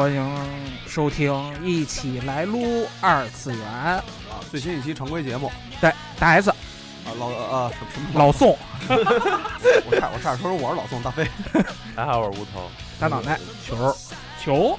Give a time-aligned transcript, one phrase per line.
[0.00, 0.26] 欢迎
[0.86, 1.30] 收听
[1.62, 4.02] 《一起来撸二次元》啊，
[4.50, 5.52] 最新一期常规节目。
[5.78, 6.56] 对，大 S 啊，
[7.18, 8.56] 老呃什么什么老宋，
[8.88, 11.28] 我差我差点说我是老宋大飞。
[11.94, 13.94] 大家好，我是吴头，大脑袋球
[14.42, 14.78] 球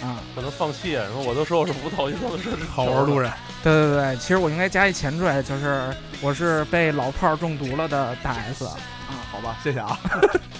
[0.00, 3.30] 啊，可能放弃，说我都说我是吴头，你怎么说是好玩路人？
[3.62, 8.72] 对对对，其实我应该加一前缀，就是我是被老炮儿中毒了的大 S 啊。
[9.30, 10.00] 好吧，谢谢啊。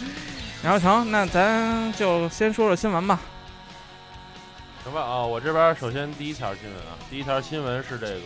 [0.62, 3.18] 然后成，那咱就先说说新闻吧。
[4.84, 8.14] 行吧啊，我这边首先第一条新闻啊，第一条新闻是这个《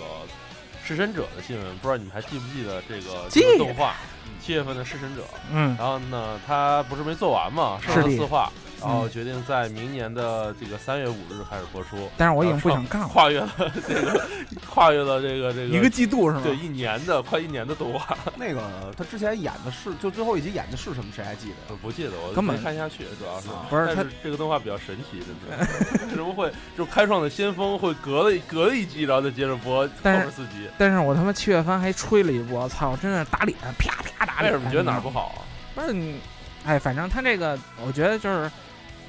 [0.87, 3.29] 弑神者》的新闻，不知道你们还记不记得这个
[3.59, 3.95] 动画？
[4.41, 8.51] 七月份的《弑神者》，嗯，然后呢，他不是没做完嘛，剩了四话，
[8.83, 12.09] 然后嗯决定在明年的这个三月五日开始播出。
[12.17, 13.49] 但是我已经不想干了，跨越了
[13.89, 14.27] 这个，
[14.69, 16.43] 跨越了这个这个一个季度是吗？
[16.45, 18.61] 对一年的快一年的动画， 那个
[18.97, 21.13] 他之前演的是，就最后一集演的是什么？
[21.15, 21.75] 谁还记得？
[21.77, 25.67] 不记得，我根本没看下去，主要是啊不是他这个动画比较神奇，真的，
[26.09, 30.69] 为什么会就开创的先锋会隔了隔了一季，然后再接着播后但是面四集？
[30.79, 34.53] 但是我他妈七月番还吹了一波，操，真的打脸，啪啪打脸。
[34.53, 35.43] 为什么觉得哪儿不好啊？
[35.75, 36.21] 不是你，
[36.65, 38.51] 哎，反正他这个，我觉得就是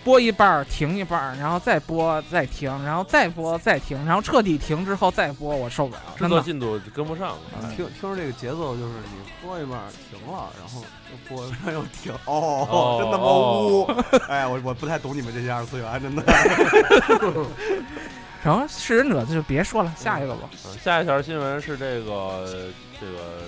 [0.04, 6.02] 播一半儿停一半儿，然后再播再停，然后再播再停，然后彻底停之后再播，我受不了。
[6.18, 7.38] 制作进度跟不上，
[7.76, 12.14] 听听着这个节奏，就是你播一半儿停了，然后又播，一半又停。
[12.26, 13.86] 哦，哦真他妈污！
[14.28, 16.24] 哎，我我不太懂你们这些二次元，真的。
[18.44, 20.50] 然后弑人者就别说了，下一个吧。
[20.66, 22.46] 嗯下一条新闻是这个
[23.00, 23.40] 这个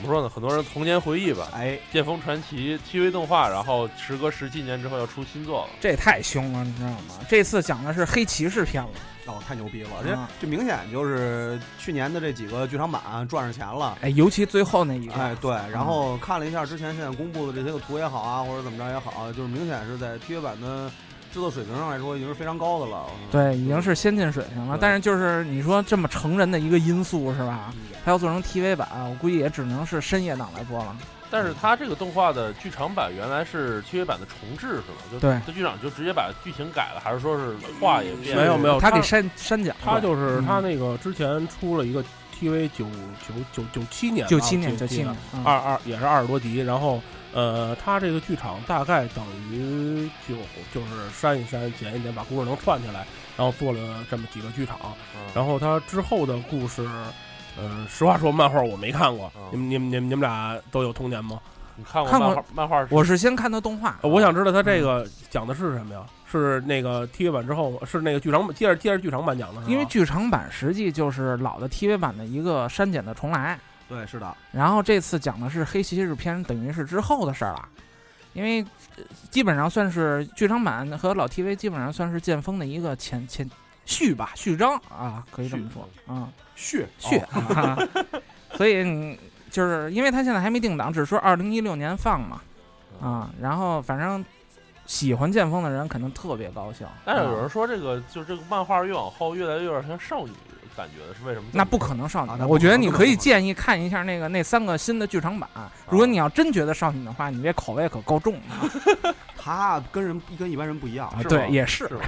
[0.00, 0.28] 怎么说呢？
[0.28, 5.68] 很多人童年回忆吧，哎，《剑锋传奇》TV 动画，然后时隔十七年之后要出新作了。
[5.80, 7.16] 这也太凶了，你知道吗？
[7.28, 8.90] 这次讲的是黑骑士片了。
[9.26, 9.90] 哦，太牛逼了！
[10.02, 13.98] 这啊这明显就是去年的这几个剧场版赚上钱了。
[14.00, 20.88] 哎，尤其最后那一个，哎，对，然后看了一下之前现在公布的这些个图也好啊，或者怎么着也好，就是明显是在 TV 版的
[21.30, 23.04] 制作水平上来说已经是非常高的了。
[23.30, 24.76] 对，已经是先进水平了。
[24.76, 27.74] 对但是就是你说这么成人的一个因素是吧？
[27.74, 30.96] 嗯它要做成 TV 版，我估计也只能是深夜档来播了。
[31.30, 35.02] 但是它这个动画的剧场版原来是 TV 版的重置是吧？
[35.12, 38.34] 就对这剧场就直接把剧情改了，还是说是画也变？
[38.34, 42.02] 没有没有，他给删删减了，他就是嗯他那个之前出了一个
[42.34, 42.86] TV 九
[43.28, 47.02] 九九九七年吧，九七年，九七年，嗯二二也是二十多集，然后
[47.34, 50.34] 呃，他这个剧场大概等于就
[50.72, 54.78] 就是删一删剪一剪，把故事能串起来，然后做了这么几个剧场，
[55.14, 56.88] 嗯然后他之后的故事。
[57.60, 61.40] 呃，实话说，漫画我没看过，嗯你们、你们、你们、你们俩都有童年吗？
[61.76, 62.44] 你看过看过漫画？
[62.54, 66.04] 漫画是我是先看的动画，呃我想知道他这个讲的是什么呀？
[66.30, 69.72] 是那个 TV 版之后，是那个剧场版，接着接着剧场版讲的是吧？
[69.72, 73.58] 因为剧场版实际就是老的 TV 版的一个删减的重来，
[73.88, 77.68] 对，是的，然后这次讲的是黑骑士篇，等于是之后的事儿了。
[78.34, 78.60] 因为
[78.96, 83.48] 呃基本上算是剧场版和老 TV 基本上算是剑锋的一个前前
[83.86, 86.28] 序吧，序章啊，可以这么说啊，
[86.58, 87.78] 血血啊。
[88.58, 89.18] 所以你
[89.50, 92.40] 就是因为他现在还没定档，只说二零一六年放嘛
[93.00, 94.24] 啊，然后反正
[94.84, 96.86] 喜欢剑锋的人肯定特别高兴。
[97.04, 100.32] 但是有啊人说这个就这个漫画越往后越来越有点像少女
[100.76, 101.48] 感觉的，是为什么？
[101.52, 105.48] 那不可能少女的，啊我觉得你可以建议看一下那个那三个新的剧场版。
[105.88, 111.22] 如果你要真觉得少女的话，你这口味可够重的 他跟人跟一般人不一样啊。
[111.28, 111.98] 对，也是是？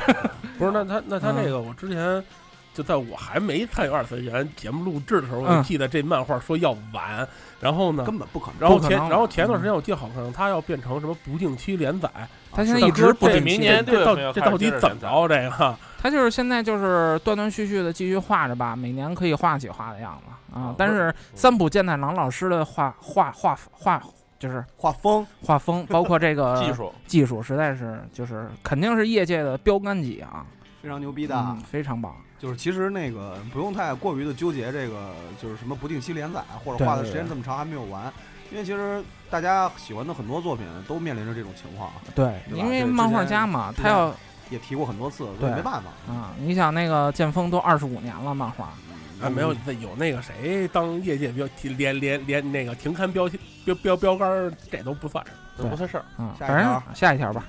[0.58, 2.24] 不是，那他那他嗯这个，我之前
[2.72, 7.26] 就在我还没参与二次元节目录制的时候，我嗯就记得这漫画说要晚，
[7.60, 8.60] 然后呢，根本不可能。
[8.60, 12.08] 然后前然后前段时间我记得好像它要变成什么不定期连载，
[12.52, 15.28] 他现在一直不这定期明年这到这到底怎么着？
[15.28, 20.74] 这个 他就是现在就是断断续续的继续画着吧，每年可以画几画的样子啊啊。
[20.78, 24.02] 但是三浦健太郎老师的画画画画
[24.38, 30.46] 就是画风画风，包括这个 技术技术，实在是就是肯定是业界的标杆级啊，
[30.82, 32.14] 非常牛逼的，嗯，非常棒。
[32.38, 35.10] 就是其实那个不用太过于的纠结这个，
[35.40, 38.10] 就是什么不定期连载或者画的时间这么长还没有完，
[38.50, 44.14] 因为其实大家喜欢的很多作品都面临着这种情况，对，对吧因为漫画家嘛，之前他要
[44.48, 45.90] 也提过很多次，所对以没办法。
[46.12, 48.72] 啊，你想那个剑锋都二十五年了，漫画，
[49.20, 53.28] 啊，没有有那个谁当业界标连连连那个停刊标
[53.66, 55.38] 标标标杆儿，这都不算什么。
[55.58, 56.04] 这不算事儿。
[56.18, 57.44] 嗯，下一条反正下一条吧，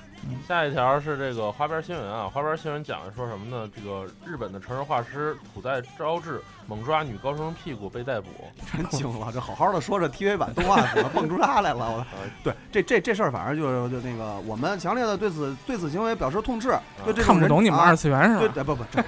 [0.46, 3.68] 下一条是这个花边新闻啊，花边新闻讲的说什么呢？
[3.74, 8.28] 这个日本的成人画师土代昭治猛抓女高中生屁股被逮捕，
[8.76, 11.90] 真惊了，这好好的说着 TV 版动画怎么蹦出他来了？
[11.90, 12.06] 我
[12.42, 16.68] 对这这这事儿，反正就是就那个，我们强烈的对此对此行为表示痛斥，
[17.04, 18.54] 对这种看不懂你们二次元是对，吧？
[18.56, 19.02] 呃不不，这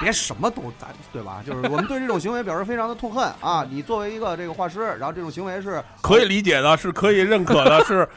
[0.00, 1.42] 别什么都咱对吧？
[1.44, 3.66] 就是我们对这种行为表示非常的痛恨啊！
[3.68, 8.08] 你作为一个这个画师，然后这种行为是可以理解的，是可以认可的，是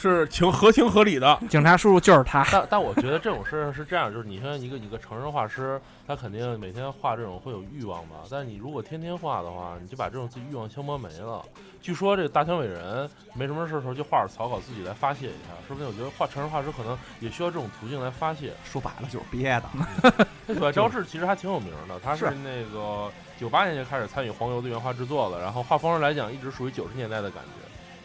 [0.00, 1.38] 是情合情合理的。
[1.48, 8.16] 警察叔叔就是他，但但我觉得这种事情是这样，就是你像一个一个成人画师，他肯定每天画这种会有欲望吧？
[8.30, 11.44] 但你如果天天画的话，你就把这种自己欲望消磨没了。
[11.82, 18.52] 据说这个大江伟人没什么事的时候就画点草稿自己来发泄一下，说不定我觉得画成人画师可能也需要这种途径来发泄。
[18.64, 20.54] 说白了就是憋的。
[20.54, 27.59] 土代昭治其实还挺有名的，他是那个九八年就开始参与黄油的原画制作了，然后画风上来讲一直属于九十年代的感觉，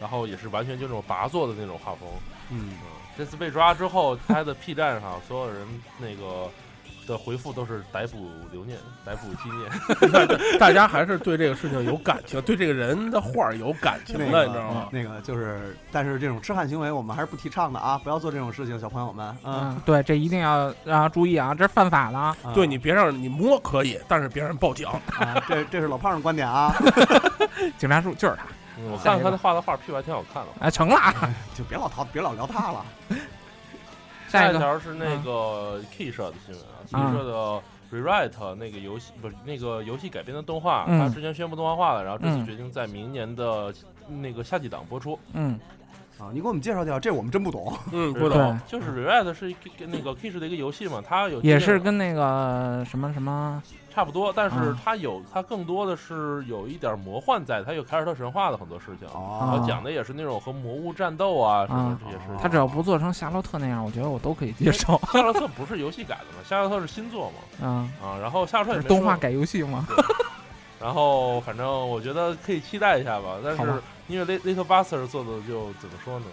[0.06, 2.08] 然后也是完全就那种拔座的那种画风。
[2.52, 2.76] 嗯，嗯，
[3.18, 5.66] 这次被抓之后，他的 P 站上所有人
[5.98, 6.48] 那个
[7.08, 9.68] 的回复都是逮捕留念、逮捕纪念。
[10.60, 14.88] 大家还是对这个事情有感情，对这个人的画有感情的，那个你知道吗？
[14.92, 17.98] 那个就是，但是这种痴汉行为我们还是不提倡的啊！
[17.98, 19.36] 不要做这种事情，小朋友们。
[19.42, 22.36] 嗯，嗯，对，这一定要啊注意啊，这是犯法的啊。
[22.44, 24.86] 啊对你别让你摸可以，但是别让人报警。
[24.86, 26.72] 啊，这这是老胖的观点啊，
[27.76, 28.44] 警察叔叔就是他，
[28.78, 30.48] 嗯我看看他画的画 P 还挺好看的。
[30.60, 31.12] 哎，成了啊。
[31.56, 32.84] 就别老讨，别老聊他了。
[34.28, 43.72] 下一个，条是那个 Key 社的新闻啊，Key 啊社的 Rewrite 那个游戏不是那个游戏改编的动画，嗯他之前宣布动画化了，然后这次嗯决定在明年的
[44.08, 45.18] 那个夏季档播出。
[45.32, 45.58] 嗯，
[46.18, 47.76] 啊，你给我们介绍介绍，这我们真不懂。
[47.92, 48.58] 嗯，不懂。
[48.66, 53.62] 就是 Rewrite 是一个跟那个社的一个游戏嘛，它有也是跟那个什么什么，
[53.94, 59.06] 差不多，但是嗯它有它更多的是有一点魔幻在，它有凯尔特神话的很多事情。
[59.12, 62.36] 然哦后讲的也是那种和魔物战斗啊什么啊这些事情。
[62.38, 64.98] 他只要不做成夏洛特那样，我觉得我都可以接受。
[65.12, 66.38] 夏洛特不是游戏改的嘛？
[66.48, 67.34] 夏洛特是新作嘛？
[67.62, 67.68] 嗯，
[68.02, 69.86] 啊，然后夏洛特也是动画改游戏吗？
[70.80, 76.26] 然后反正我觉得可以期待一下吧，但是因为 Little Buster 做的就怎么说呢，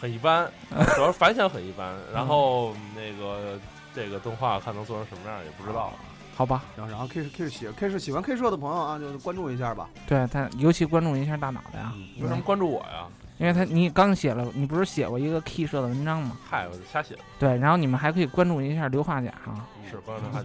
[0.00, 0.50] 很一般，
[0.94, 1.94] 主要是反响很一般。
[2.12, 3.58] 然后那个
[3.94, 5.92] 这个动画看能做成什么样也不知道。
[6.34, 9.88] 好吧，然后然后 K 是 K 是喜 K 是喜欢 K 社的朋友啊，就关注一下吧。
[10.06, 13.06] 对他尤其关注一下大脑袋啊，为什么关注我呀？
[13.36, 16.38] 因为他你刚写了，你不是写过一个 Key 社的文章吗？
[16.48, 19.68] 嗨，我就瞎写的，对，然后你们还可以关注一下硫化钾啊。
[19.90, 20.44] 是关注他。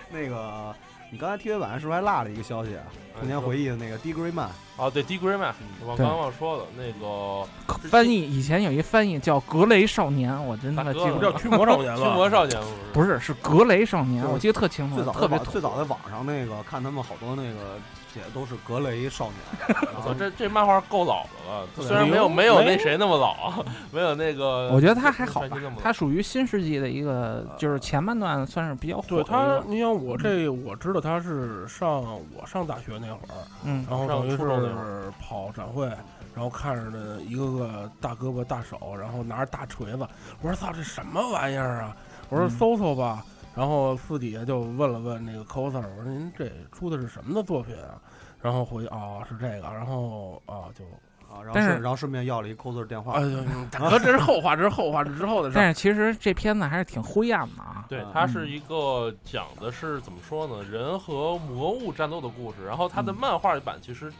[0.10, 0.74] 那个，
[1.10, 2.82] 你刚才 TV 版是不是还落了一个消息啊？
[3.18, 7.48] 童年回忆的那个 Degree Man，啊，对 Degree Man，我刚刚忘说了，那个
[7.88, 10.98] 翻译以前有一翻译叫格雷少年，我真他妈记。
[10.98, 12.02] 不叫驱魔少年驱？
[12.14, 12.60] 魔少年
[12.92, 17.78] 不是，是格雷少年，我记得特清楚最，早特别最早在网上那个看他们好多那个
[18.12, 25.44] 写的都是格雷少年， 我操，这这漫画够老的了，虽然没有没有那谁那么老，没有那个，我觉得他还好
[25.82, 32.02] 他属于新世纪的一个，就是前半段算是比较火的对他，你想我这我知道他是上
[32.34, 35.86] 我上大学那会儿，嗯然后等于上初中那会是跑展会，
[36.34, 40.06] 然后看着那一个个大胳膊大手，然后拿着大锤子，
[40.40, 41.96] 我说操这什么玩意儿啊？
[42.30, 42.50] 我说嗯。
[42.50, 43.24] 搜搜吧，
[43.58, 48.00] 然后私底下就问了问那个 coser，我说您这出的是什么的作品啊？
[48.40, 50.84] 然后回哦是这个，然后啊就
[51.26, 55.56] 啊，然后但是顺然后顺便要了一 coser 电话哥这是后话，这是后话，这之后的事。
[55.56, 57.84] 但是其实这片子还是挺灰暗的啊。
[57.88, 62.64] 对嗯，它是一个讲的是怎么说呢，人和魔物战斗的故事。
[62.64, 64.12] 然后它的嗯漫画版其实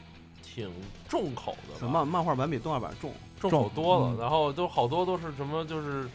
[0.42, 0.68] 挺
[1.08, 4.16] 重口的，漫漫画版比动画版重，重口多了。
[4.16, 6.08] 嗯然后都好多都是什么，就是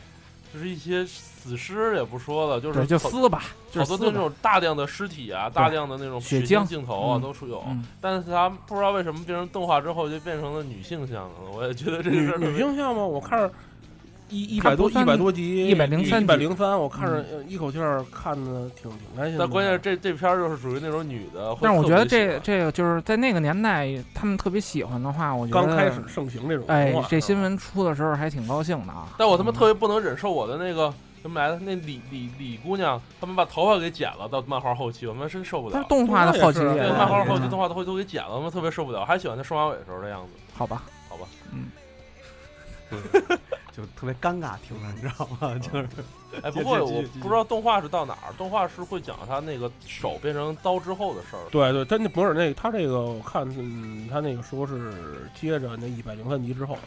[0.54, 4.04] 就是一些死尸也不说了，就是对，就好撕吧，就好是撕吧。
[4.04, 7.64] 多那种大量的尸体啊，大量的那种血浆镜头啊，嗯都是有。
[7.68, 13.04] 嗯，但是它不知道为什么变成动画之后就变成了女性向了，我也觉得这个女事儿特别女性向吗？
[13.04, 13.52] 我看着
[14.34, 19.40] 一一百多一百多集，一百零三一百零三，我看着呃一口气儿看的挺挺开心的。
[19.40, 29.10] 但关键是这这片儿就是属于那种女的，但是我觉得这这个就是在那个年代，他们特别喜欢的话，我觉得刚开始盛行这种哎，这新闻出的时候还挺高兴的啊。
[29.20, 35.88] 但我他妈特别不能忍受我的那个什么来的，那李李李姑娘，他们把头发给剪了，到漫画后期，我们真受不了但是。
[35.88, 39.06] 动画的后期对，漫画后期嗯动画都会都给剪了，我们特别受不了。
[39.06, 41.28] 还喜欢他双马尾的时候的样子，好吧，好吧？
[43.76, 45.58] 就特别尴尬，听着你知道吗？
[45.58, 45.90] 就是
[46.44, 51.42] 哎，不过我不知道动画是到哪儿，动画是会讲他那个手变成刀之后的事儿。
[51.52, 56.78] 对对，他那不是那他这个我看嗯他那个说是接着那一百零三集之后，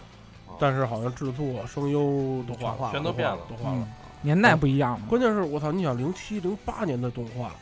[0.60, 3.80] 但是好像制作、声优都换全全都变了都换了。
[3.82, 3.88] 嗯，
[4.22, 5.06] 年代不一样嘛。
[5.08, 7.52] 关键是我操，你想零七零八年的动画，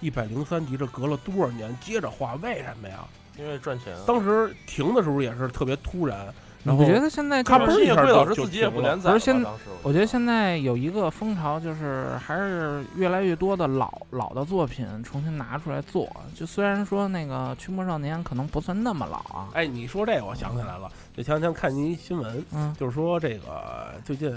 [0.00, 2.34] 一百零三集，这隔了多少年接着画？
[2.36, 3.06] 为什么呀？
[3.38, 4.02] 因为赚钱啊。
[4.06, 16.06] 当时停的时候也是特别突然，然后你不觉得现在就是他不是一野龟下就就老师自己也不连载了我觉得现在有一个风潮，就是还是越来越多的老老的作品重新拿出来做。
[16.34, 24.30] 就虽然说那个《驱魔少年》可能不算那么老啊，哎，你说这个我想起来了，就前两天看一新闻，嗯就是说这个最近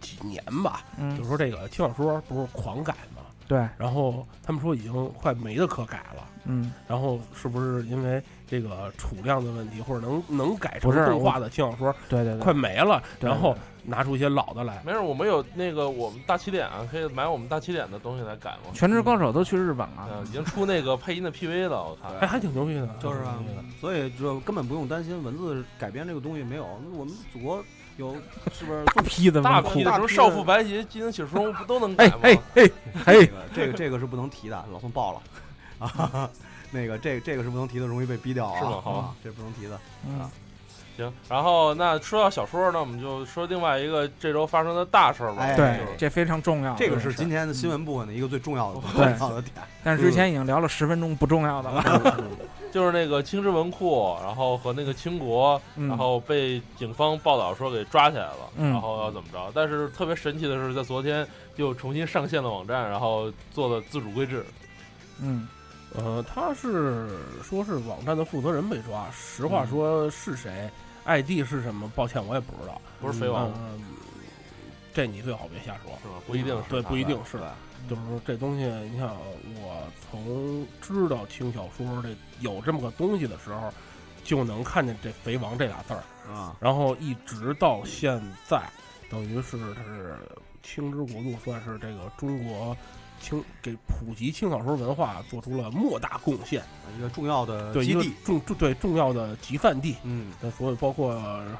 [0.00, 3.22] 几年吧，就嗯是，说这个轻小说不是狂改吗？
[3.48, 6.24] 对，然后他们说已经快没得可改了。
[6.44, 8.22] 嗯，然后是不是因为
[8.52, 14.82] 这个储量的问题，或者能能改成动画的轻小说对对对，快没了，然后拿出一些老的来？
[14.84, 18.70] 没事，我们有那个我们大起点啊，可以买我们大起点的东西来改嘛。
[18.74, 20.06] 全职高手都去日本了。
[20.12, 22.14] 嗯，已经出那个配音的 PV 了，我看。
[22.18, 23.38] 哎，还挺牛逼的，就是啊
[23.80, 26.66] 所以就根本不用担心文字改编这个东西没有。
[26.94, 27.64] 我们祖国
[27.96, 28.14] 有
[28.52, 32.18] 是不是大批的大批的什么少妇白洁、技能写书不都能改吗？
[32.20, 32.70] 哎哎
[33.06, 35.22] 哎哎，这个这个这个是不能提的，老宋爆了
[35.86, 36.28] 啊！
[36.72, 38.58] 那个这这个是不能提的，容易被逼掉啊。
[38.58, 39.78] 是吗好这不能提的。
[40.04, 40.28] 嗯，
[40.96, 45.42] 行，然后那说到小说，那我们就说另外一个这周发生的大事儿吧。
[45.42, 46.74] 哎对，这非常重要。
[46.74, 49.54] 这个是今天的新闻部分的一个最重要的对重要的点。
[49.84, 52.24] 但是之前已经聊了十分钟不重要的了。
[52.72, 59.52] 就是那个青之文库，然后和那个清国，嗯然后被警方报道说给抓起来了，嗯然后要怎么着？
[59.54, 61.26] 但是特别神奇的是，在昨天
[61.56, 64.42] 又重新上线了网站，然后做了自主规制。
[65.20, 65.46] 嗯，
[65.94, 70.70] 呃，他是说是网站的负责人被抓，实话说是谁、
[71.04, 71.90] i d 是什么？
[71.94, 72.80] 抱歉，我也不知道。
[73.00, 73.80] 不是飞王嗯，
[74.94, 75.92] 这你最好别瞎说。
[76.02, 76.14] 是吧？
[76.26, 77.46] 不一定是，对，不一定是对。
[77.90, 79.16] 就是说这东西，你想，
[79.60, 83.72] 我从知道轻小说这有这么个东西的时候，
[84.22, 88.62] 就能看见这“肥王”这俩字儿，啊，然后一直到现在，
[89.10, 90.16] 等于是它是
[90.62, 92.76] 青之国度算是这个中国
[93.22, 96.62] 轻给普及青草书文化做出了莫大贡献，
[96.98, 98.14] 一个重要的对一个基地。
[98.24, 99.96] 重重对重要的集散地。
[100.02, 101.14] 嗯，那所有包括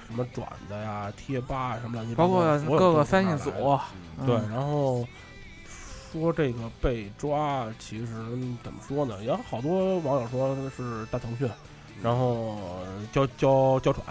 [0.07, 3.51] 什么转子呀、贴吧啊什么乱七八糟，包括各个翻译组，
[4.27, 5.07] 对，嗯然后
[6.13, 8.07] 说这个被抓，其实
[8.63, 9.23] 怎么说呢？
[9.25, 11.49] 有好多网友说是大腾讯，
[12.03, 12.59] 然后
[13.13, 14.05] 交交交传，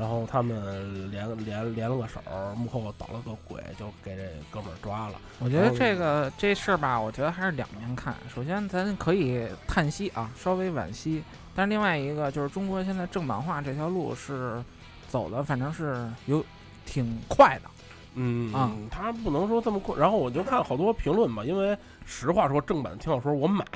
[0.00, 2.22] 然后他们连连连了个手，
[2.56, 5.20] 幕后捣了个鬼，就给这哥们儿抓了。
[5.40, 8.14] 我觉得这个这事儿吧，我觉得还是两面看。
[8.34, 11.22] 首先，咱可以叹息啊，稍微惋惜。
[11.54, 14.64] 但是另外一个就是，中国现在正版化这条路是
[15.06, 16.42] 走的，反正是有
[16.86, 17.68] 挺快的。
[18.14, 19.94] 嗯啊他不能说这么快。
[19.96, 21.76] 然后我就看好多评论吧，因为
[22.06, 23.66] 实话说，正版轻小说我买，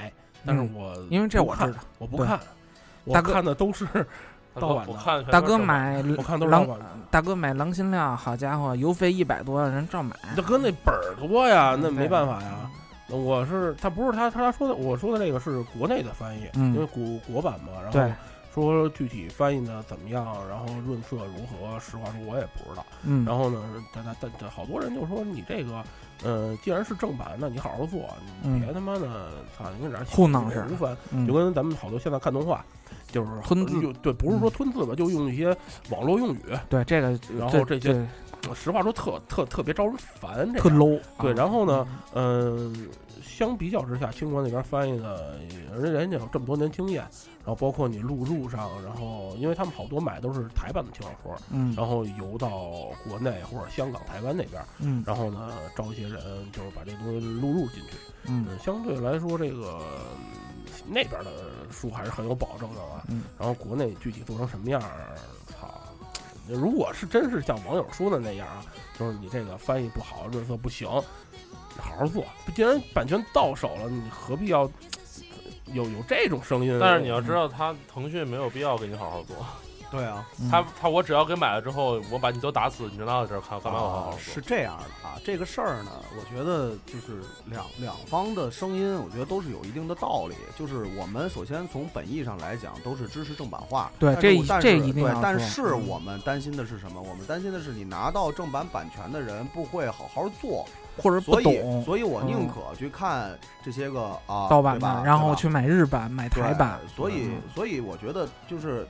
[0.47, 2.41] 但是嗯我因为这我知道，我不看，
[3.05, 4.07] 我看的都是大
[4.61, 6.85] 盗版的我看大哥买我看都是盗狼版的。
[7.11, 10.17] 大哥买狼心料，好家伙，邮费一百多，人照买。
[10.37, 12.71] 大哥那本儿多呀，那嗯没办法呀。
[13.09, 18.15] 我是他不是他他说的，我说的这个是国内的翻译，嗯因为国国版嘛，然后
[18.55, 22.85] 说具体翻译的怎么样，然后润色如何，实话说我也不知道。
[23.03, 23.61] 嗯，然后呢，
[23.95, 25.85] 但但但但好多人就说你这个，
[26.25, 28.01] 呃，既然是正版，那你好好做，
[28.43, 32.65] 你嗯别他妈的，操，你跟这儿糊弄似的胡翻，嗯就跟咱们好多现在看动画，
[33.13, 35.57] 就是吞字对，不是说吞字吧，就用一些
[35.91, 38.07] 网络用语，对这个，然后这些
[38.55, 41.01] 实话说特特特别招人烦，这特 low。
[41.21, 42.89] 对，啊然后呢，嗯，
[43.23, 45.39] 相比较之下，清国那边翻译的，
[45.73, 47.05] 人人家有这么多年经验，
[47.45, 52.49] 然后包括你录入上，然后因为他们好多买都是台版的轻小说，嗯然后邮到
[53.07, 57.97] 国内或者香港、台湾那边，嗯然后呢招一些人，就是把这东西录入进去。
[58.27, 59.79] 嗯嗯，相对来说，这个
[60.67, 61.31] 嗯那边的
[61.71, 63.05] 书还是很有保证的啊。
[63.09, 65.15] 嗯然后国内具体做成什么样儿，
[65.47, 65.69] 操！
[66.49, 68.65] 如果是真是像网友说的那样啊，
[68.99, 70.89] 就是你这个翻译不好，润色不行，
[71.79, 72.25] 好好做。
[72.55, 74.67] 既然版权到手了，你何必要
[75.73, 76.77] 有有这种声音？
[76.81, 79.37] 但是你要知道，他腾讯没有必要给你好好做。
[79.91, 84.19] 对啊，嗯他他我只要给买了之后，我把你都打死，你就拿到这儿看，干嘛我好好啊做？
[84.35, 90.35] 是这样的啊，这个事儿呢，我觉得就是两两方的声音，我觉得都是有一定的道理。
[90.59, 93.93] 就是我们首先从本意上来讲，都是支持正版化。
[94.01, 97.01] 但是对这一但是这一定对，但是嗯我们担心的是什么？
[97.01, 100.67] 我们担心的是你拿到正版版权的人不会好好做，
[100.97, 108.87] 或者不所以懂，所以我宁嗯可去看这些个啊盗版吧的，然后去买日版、买台版，所以嗯，所以我觉得就是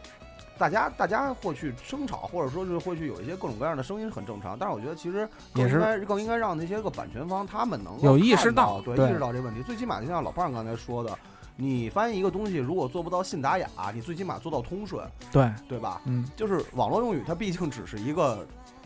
[0.58, 4.56] 大家大家会去争吵，或者说是会去有一些各种各样的声音很正常。
[4.58, 9.62] 但是我觉得其实更也是应该更应该让那些个版权方他们能够有意识到，对，对意识到这个问题。
[9.62, 11.11] 最起码就像老胖刚才说的。
[11.56, 16.00] 你翻译一个东西，如果做不到信达雅，你最起码做到通顺，对，对吧？
[16.04, 18.44] 嗯，就是网络用语，它毕竟只是一个，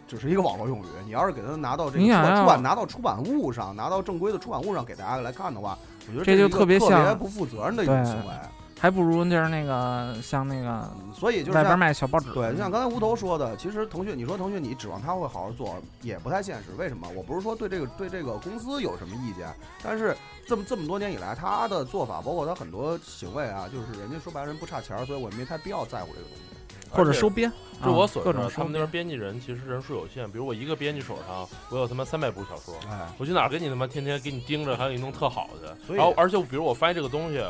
[0.09, 0.87] 只是一个网络用语。
[1.05, 8.33] 你要是给他拿到这个出版出版拿到出版物上，拿到正规的出版物上给大家来看的话，我觉得这就是一个特特别像不负责任的一种行为。
[8.81, 16.67] 还不如就是那个像那个嗯所以就是外边卖小报纸，对，就像刚才吴头说的，其实腾讯，你说腾讯，你指望他会好好做，也不太现实。
[16.79, 17.09] 为什么？
[17.17, 19.49] 我不是说对这个对这个公司有什么意见，
[19.83, 26.58] 但是这么这么多年以来，他的做法，包括他很多行为啊，就是人家说白了人不差钱儿，所以我没太必要在乎这个东西。
[26.91, 27.51] 或者收编，
[27.83, 30.31] 据啊我所知，各种他们那边编，辑人其实人数有限。
[30.31, 35.77] 比如我一个编辑手上，我有他妈三百部小说，哎，我去哪儿给你他妈天天给你盯着，还给你弄特好的。
[35.95, 37.41] 然后，而且比如我翻译这个东西，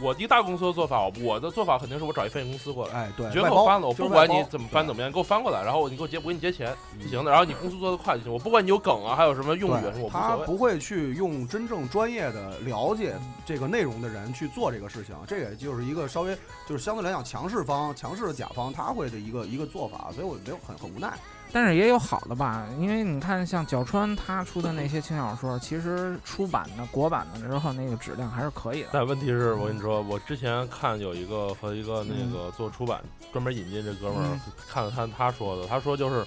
[0.00, 2.94] 我一大公司的做法，我的做法肯定是我找一翻译公司过来。
[2.94, 7.30] 哎，对，你觉得给我翻了，我不管你怎么翻怎么样，你给我翻过来，然后你给我结，我给你结钱就行的。
[7.30, 10.26] 然后你公司做的快就行，我不管你有梗啊，还有什么用语啊什么，我无所谓。
[10.26, 16.36] 他不会去用真正专业的了解这个内容的人去做这个事情，这也就是一个稍微
[16.68, 21.12] 就是相对来讲强势方、强势的甲方他会的一个一个做法，所以我没有很很无奈。
[21.54, 28.88] 但是也有好的吧，因为你看像角川他出的那些轻小说，其实出版的国版的之后那个质量还是可以的。
[28.92, 36.24] 但问题是我跟你说，我之前看有一个和一个那嗯个做出版专门引进这哥们儿嗯，看了看他说的，他说就是。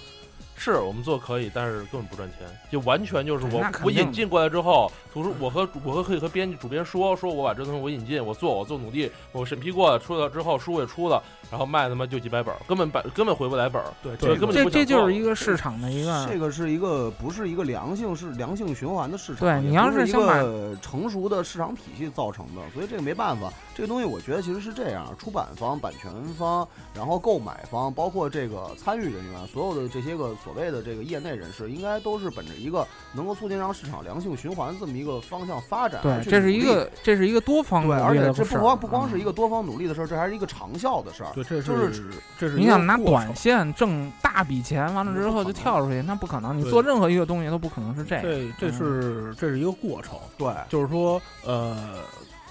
[0.56, 23.52] 是我们做可以，但是根本不赚钱，就完全就是我我引进过来之后，图书我和我和可以和编辑主编说，说我把这东西我引进，我做我做努力，我审批过了，出了之后书也出了，然后卖他妈就几百本儿，根本本根本回不来本儿，对所以根本就这这不想做了就是一个市场的一个这个是一个不是一个良性是良性循环的市场，对你要是一是想把个成熟的市场体系造成的，所以这个没办法。
[23.74, 36.00] 这个东西我觉得其实是这样，出版方、版权方，然后购买方，包括这个参与人员，所有的这些个所谓的这个业内人士，应该都是本着一个能够促进让市场良性循环这么一个方向发展。
[36.02, 41.32] 对，这是一个这是一个多方对，努而且力的事儿这不光不光是一嗯个多方努力的事儿，这还是一个长效的事儿。
[41.34, 42.04] 对，这就是
[42.38, 46.56] 这是你想拿短线挣大笔钱，完了之后就跳出去，那不可能。
[46.56, 48.24] 你做任何一个东西都不可能是这样。
[48.24, 51.98] 这这是这是一个过程，对，就是说，呃，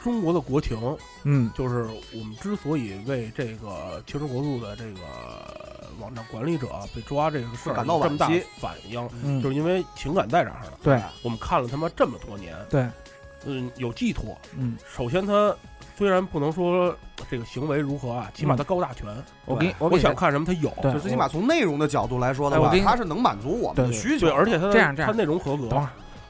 [0.06, 0.78] 中国的国情，
[1.24, 5.00] 嗯，就是我们之所以为这个青春国度的这个
[6.00, 9.41] 网站管理者被抓这个事儿感到有这么大反应，嗯。
[9.41, 10.74] 就是因为情感在这儿呢。
[10.84, 11.02] 对。
[11.24, 12.88] 我们看了他妈这么多年，对，
[13.46, 14.38] 嗯，有寄托。
[14.56, 15.56] 嗯，首先他
[15.98, 16.96] 虽然不能说
[17.28, 18.58] 这个行为如何啊，起码嗯。
[18.58, 19.08] 他高大全。
[19.46, 24.28] 我给我给想看什么他有，就最起码从内容的角度来说的话哎我给，你它是能满足我们的需求。
[24.28, 25.12] 对，而且他的这样这样。
[25.12, 25.68] 他内容合格。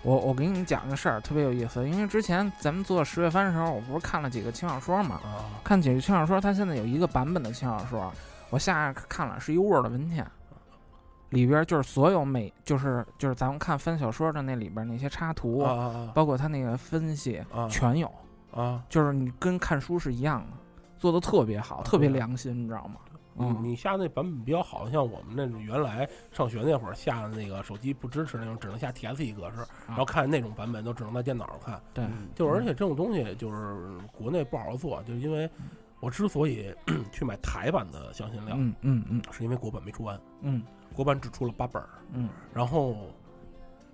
[0.06, 1.90] 我我给你讲个事儿，特别有意思。
[1.90, 5.16] 因为之前咱们做十月番的时候，我不是看了几个轻小说嘛？
[5.16, 8.14] 啊，看几个轻小说，它现在有一个版本的轻小说，
[8.52, 10.24] 我下看了是一 Word 文件，
[11.30, 18.12] 里边就是所有每就是就是咱们看翻小说的那里边那些插图，啊啊包括它那个分析，啊全有，
[18.54, 18.84] 啊！
[18.88, 20.58] 就是你跟看书是一样的，
[21.00, 22.98] 做的特别好，特别良心，你知道吗？
[23.38, 31.82] 你嗯，你下那版本比较好，像我们那种原来上学那会儿下的那个手机不支持那种，只能下 TSE 格式，然后看那种版本都只能在电脑上看。
[31.94, 35.50] 对，就是而且这种东西就是国内不好好做，就是因为
[36.00, 36.74] 我之所以
[37.12, 42.96] 去买台版的香辛料，嗯嗯嗯是因为国版没出完，嗯国版只出了八本儿，嗯，然后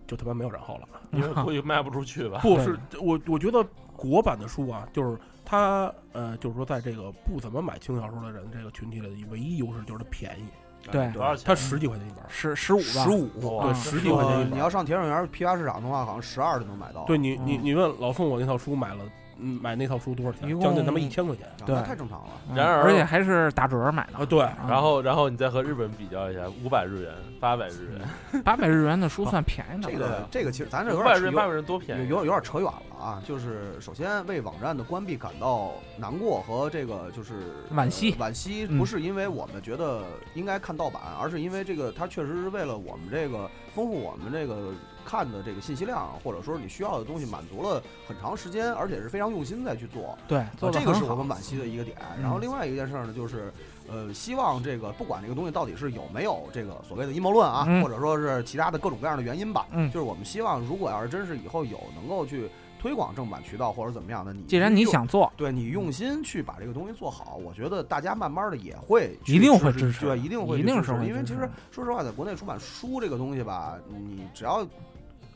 [0.05, 0.87] 就他妈没有然后了。
[1.13, 2.39] 因为估计卖不出去吧。
[2.43, 3.65] 不是我，我觉得
[3.97, 5.19] 国版的书啊，就是
[5.51, 10.45] 它呃，就是说在这个不怎么买轻小说的人这个群体里的唯一优势就是它便宜，
[10.89, 11.43] 对多少钱？
[11.45, 14.53] 它十几块钱一本，十十五吧，十五，对，啊十几块钱一本。
[14.53, 17.03] 你要上铁岭园批发市场的话，好像十二就能买到。
[17.03, 21.45] 对你你嗯你问老宋，我那套书买了，嗯，买那套书多少钱将近他妈一千块钱。
[21.47, 22.27] 啊，对太正常了。
[22.49, 29.97] 嗯然而而且还是打折买的啊，，对，啊然后，然后你再和日本比较一下，五百日元、八百日元， 八百日元的书算便宜的这。
[29.97, 32.07] 个这个其实咱这有五百日元、点扯八百日元多有便宜。
[32.09, 33.21] 有有点扯远了啊。
[33.25, 37.33] 就是首先为网站的关闭感到难过和这个就是
[37.73, 44.73] 惋惜呃惋惜嗯不是因为我们觉得应该看盗版，而是因为这个它确实是为了我们这个丰富我们这个
[45.03, 50.17] 看的这个信息量，或者说你需要的东西满足了很长时间，而且是非常用心再去做。
[50.27, 51.31] 对，这个是我们。
[51.31, 51.95] 惋惜的一个点。
[52.21, 53.53] 然后嗯另外一件事儿呢，就是，
[53.87, 62.49] 呃，希望这个不管这个东西到底是有没有这个所谓的阴谋论啊，嗯或者说是其他的各种各样的原因吧，嗯就是我们希望，如果要是真是以后有能够去
[62.81, 74.67] 推广正版渠道或者怎么样的，你既然你想做，对你用心去把这个东西做好，我觉得大家慢慢的也会一定会支支持对，一定会一定是会支持因为其实说实话，在国内出版书这个东西吧，你只要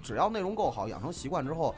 [0.06, 1.74] 只要内容够好，养成习惯之后，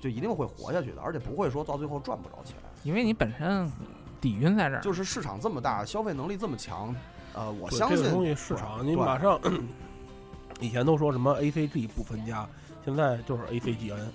[0.00, 2.54] 就一定会活下去的，而且不会说到最后赚不着钱。
[2.84, 3.68] 因为你本身
[4.20, 6.94] 底蕴在这儿，就是市场这么大，消费能力这么强，
[7.34, 9.40] 呃，我相信这个东西市场，你马上
[10.60, 12.48] 以前都说什么 A C G 不分家，
[12.84, 14.12] 现在就是 A C G N，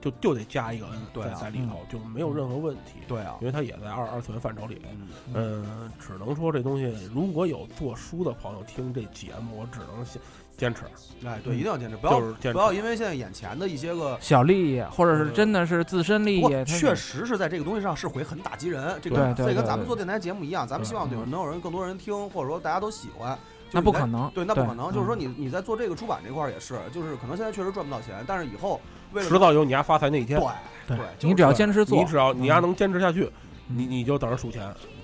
[0.00, 3.00] 就就得加一个 N 对啊在在里头，就没有任何问题。
[3.06, 4.80] 对啊因，为它也在二二次元范畴里。
[4.90, 10.20] 嗯嗯，只能说这东西如果有做书的朋友听这节目，我只能先
[10.62, 10.82] 坚持，
[11.26, 12.58] 哎，对，一定要坚持，不要就是持不。
[12.60, 14.16] 要因为现在眼前的一些个。
[14.20, 23.36] 小利益，或者是真的是自身利益，确实是在这个东西上是会很打击人，这个对对对这跟咱们做电台节目一样，咱们希望有能有人更多人听，或者说大家都喜欢。
[23.72, 24.92] 那不可能，对，那不可能。
[24.92, 28.80] 就是说嗯你你在做这个出版这块儿也是，就是可能现在确实赚不到钱，但是以后
[29.12, 30.38] 为了迟早有你家发财那一天。
[30.38, 33.24] 对对对，就是你只要坚持做，你只要你丫嗯能坚持下去，
[33.68, 34.62] 嗯你你就等着数钱。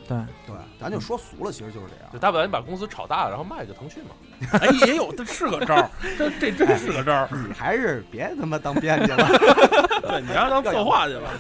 [0.09, 0.17] 对，
[0.47, 2.19] 对，咱就说俗了，其实就是这样就。
[2.19, 4.11] 大不了你把公司炒大了，然后卖给腾讯嘛。
[4.59, 7.29] 哎，也有，这是个招儿， 这这真是个招儿。
[7.47, 9.29] 你还是别他妈当编辑了。
[10.01, 11.31] 对你丫当策划去了。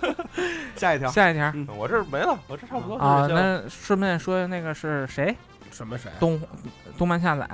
[0.76, 5.36] 下一条，下一条我这儿没了，我这差不多啊，就这些了那顺便说那个是谁？
[5.70, 6.10] 什么谁？
[6.18, 6.40] 动
[6.96, 7.46] 动漫下载，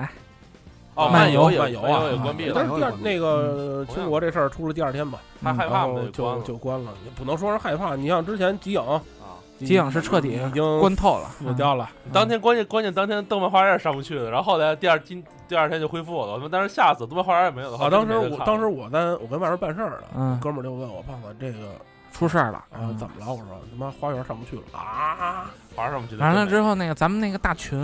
[0.95, 2.77] 哦，漫游游也漫游啊也关闭了但是。
[2.77, 7.97] 第二那个嗯清国这事儿出了第二天吧，他害怕然我就关就关了，也不能说是害怕。
[7.97, 8.83] 你像之前极影，
[9.63, 11.89] 啊，机影是彻底已经关透了，死掉了。
[12.13, 17.79] 当天关键关键当天动漫花园上不去了，然后后来第二今第二天就恢复了，我他妈当时吓死，动漫花园也没有了。
[17.79, 21.59] 后啊，当时我当时我在我跟外边办事儿呢，嗯哥们儿就问我胖子这个
[22.13, 23.31] 出事儿了啊怎么了？
[23.31, 25.51] 我说他妈花园上不去了啊！
[25.75, 26.17] 花园上不去。
[26.17, 27.79] 完了之后，那个咱们那个大群，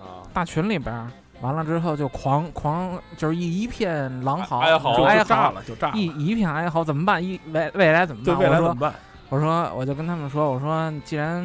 [0.00, 1.10] 啊，大群里边儿，
[1.42, 5.96] 完了之后就狂狂，就是一一片狼嚎，哀嚎就哀嚎，炸了，就炸了。
[5.96, 7.22] 一一片哀嚎，怎么办？
[7.22, 8.44] 一未未来怎么对办？
[8.44, 8.94] 我说未来怎么办？
[9.34, 11.44] 我说我就跟他们说，我说既然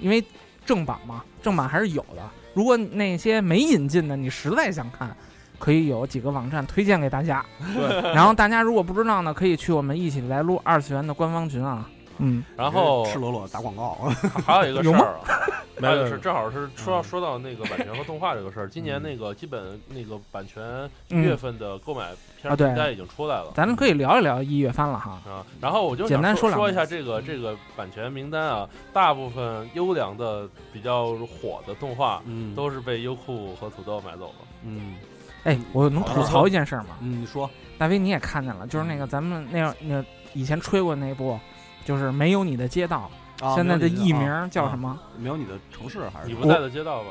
[0.00, 0.22] 因为
[0.66, 2.22] 正版嘛，正版还是有的。
[2.52, 5.16] 如果那些没引进的，你实在想看，
[5.56, 7.46] 可以有几个网站推荐给大家。
[7.76, 11.88] 对，然后大家如果不知道呢，可以去我们一起来录二次元的官方群啊。
[12.18, 13.96] 嗯，然后赤裸裸打广告，
[14.44, 15.46] 还有一个事儿啊，
[15.80, 20.62] 还有是正好是说到说到那个版权和动画这个事儿，今年那个基本那个版权
[21.08, 22.08] 一嗯月份的购买
[22.40, 23.52] 片名单已经出来了。
[23.54, 25.20] 咱们可以聊一聊一月番了哈。
[25.26, 34.46] 啊，然后我就简单想说说一下这个这个版权名单啊，大部分优良的、比较火的动画嗯都是被优酷和土豆买走了。
[34.64, 34.96] 嗯
[35.44, 36.96] 哎，我能吐槽一件事儿吗？
[37.00, 40.04] 嗯，你说大飞你也看见了，就是那个咱们那样那
[40.34, 41.38] 以前吹过那部，
[41.88, 45.00] 就是没有你的街道，啊现在的艺名叫什么？
[45.16, 47.08] 没有你的城市还是你不在的街道吧？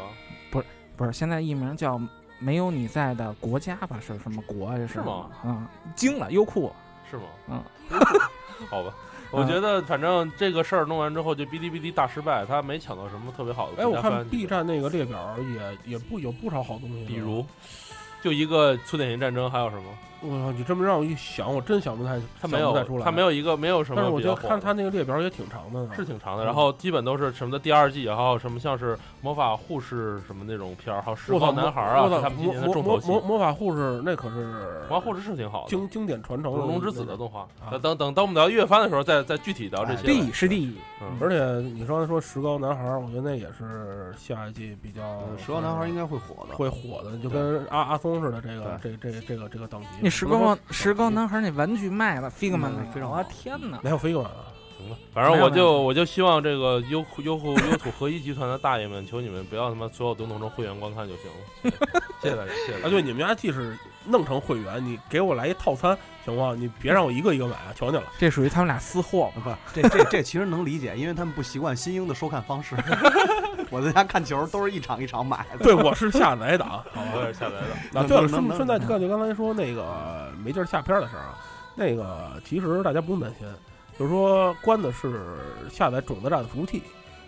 [0.51, 1.99] 不是不是，现在艺名叫
[2.37, 3.97] 没有你在的国家吧？
[3.99, 4.77] 是什么国啊？
[4.77, 5.31] 这是吗？
[5.43, 6.71] 嗯，惊了，优酷。
[7.09, 7.23] 是吗？
[7.47, 7.63] 嗯，
[8.69, 8.93] 好吧。
[9.31, 14.23] 我觉得反正这个事儿弄完之后，就哔哩哔哩大失败，他没抢到什么特别好的哎，我看。
[14.29, 17.43] B 站那个列表也也不有不少好东西，比如，
[18.21, 19.83] 就一个粗点型战争，还有什么？
[20.21, 23.05] 我操，你这么让我一想，我真想不太，他没有想不太出，来。
[23.05, 24.27] 他没有一个没有什么但是我觉。
[24.27, 33.07] 得看他那个列表也挺长的呢，是挺长的，嗯然后基本都是什么的第二季，然后什么像是魔法护士什么那种片儿，还有十号男孩儿啊，今魔年的重头戏。
[33.07, 37.41] 魔魔法护士那可是魔法护士是挺好的，经经典传承的龙之子的动画。
[37.63, 40.07] 啊等等等等，我们聊月番的时候再再具体聊这些。
[40.07, 40.75] 地是第一，
[41.19, 49.87] 而且你刚才说石膏男孩儿，我觉得那也是下一季比较嗯石膏男孩应该会火的，会火的，就跟阿阿松似的这个这这这个这个等级。
[50.25, 53.79] 那石膏石膏男孩那玩具卖了，Figma 那个，我天哪！
[53.83, 61.71] 没有飞过来啊，行吧，反正我就我就希望这个优酷优酷优土合一集团的大爷们，求你们不要他妈所有都弄成会员观看就行了。
[62.21, 62.87] 谢谢大家，谢谢大家。
[62.87, 66.55] 啊，对，你们家即使弄成会员，你给我来一套餐行吗？
[66.57, 68.03] 你别让我一个一个买啊，求你了。
[68.17, 69.57] 这属于他们俩私货嘛？
[69.73, 72.75] 不，这这这其实能理解，因为他们不习惯新英的收看方式。
[73.71, 75.63] 我在家看球都是一场一场买的。
[75.63, 77.21] 对，我是下载党，好 吧我？
[77.21, 77.77] 也是下载党。
[77.91, 81.37] 那，对了，顺顺带就就刚才说那个没劲儿下片儿的事儿啊，
[81.75, 83.47] 那个其实大家不用担心，
[83.99, 85.37] 就是说关的是
[85.69, 86.83] 下载种子站的服务器，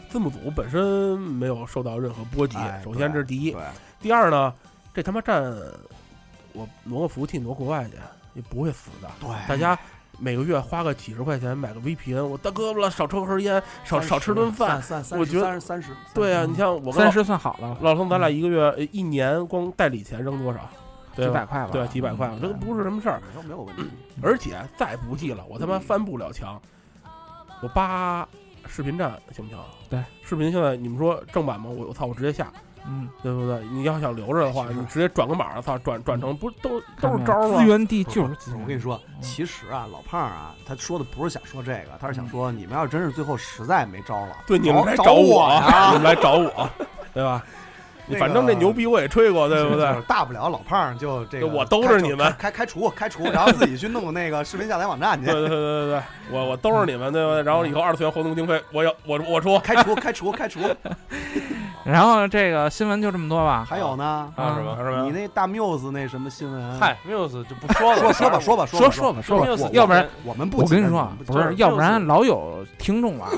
[0.10, 2.58] 字幕组本身没有受到任何波及。
[2.58, 3.62] 哎首先这是第一，对，
[4.02, 4.54] 第二呢，
[4.94, 5.44] 这他妈站
[6.54, 7.92] 我挪个服务器挪国外去
[8.34, 9.78] 也不会死的，对大家。
[10.20, 14.82] 每个月花个几十块钱买个 VPN，我大哥了，少抽盒烟，少少吃顿饭。
[14.82, 20.60] 三三我觉得三十三十，对啊，你像我三十算好了，老宋，咱俩一个月呃一年光代理钱扔多少？
[21.16, 23.22] 对几百块吧，对，几百块，这都不是什么事儿。
[23.44, 23.84] 没有问题。
[24.22, 26.62] 而且再不济了，我他妈翻不了墙，
[27.62, 28.28] 我扒
[28.68, 29.60] 视频站行不行？
[29.90, 31.70] 对，视频现在你们说正版吗？
[31.70, 32.52] 我我操，我直接下，
[32.90, 33.60] 嗯，对不对？
[33.72, 37.66] 你要想留着的话，你直接转个码，操，转转成不都都看没有是招儿吗资？
[37.66, 46.70] 源地就是资源我跟你说，其实啊，老胖啊，他说的不是想说这个，他是想说，你们要真是最后实在没招了，对，你们来找找我呀你们来找我，
[47.14, 47.44] 对吧？
[48.18, 49.86] 反正这牛逼我也吹过，对不对？
[49.94, 57.44] 就是大不了老胖就这个，我兜着你们开开开除开除，然后自己去弄那个视频下载网站去对，对对对对，我我兜着你们，对不对？
[57.44, 59.60] 然后以后二次元活动经费，我要我我出。
[59.60, 60.60] 开除开除开除。
[61.86, 63.66] 然后这个新闻就这么多吧。
[63.68, 64.76] 还有呢，还有什么？
[64.76, 66.80] 还有什么你那大 Muse 那什么新闻？
[66.80, 73.30] 嗨，Muse 就不说了，说说吧说吧说吧说吧说吧，Muse 要不然我们不我跟你说啊不是要不然老有听众啊，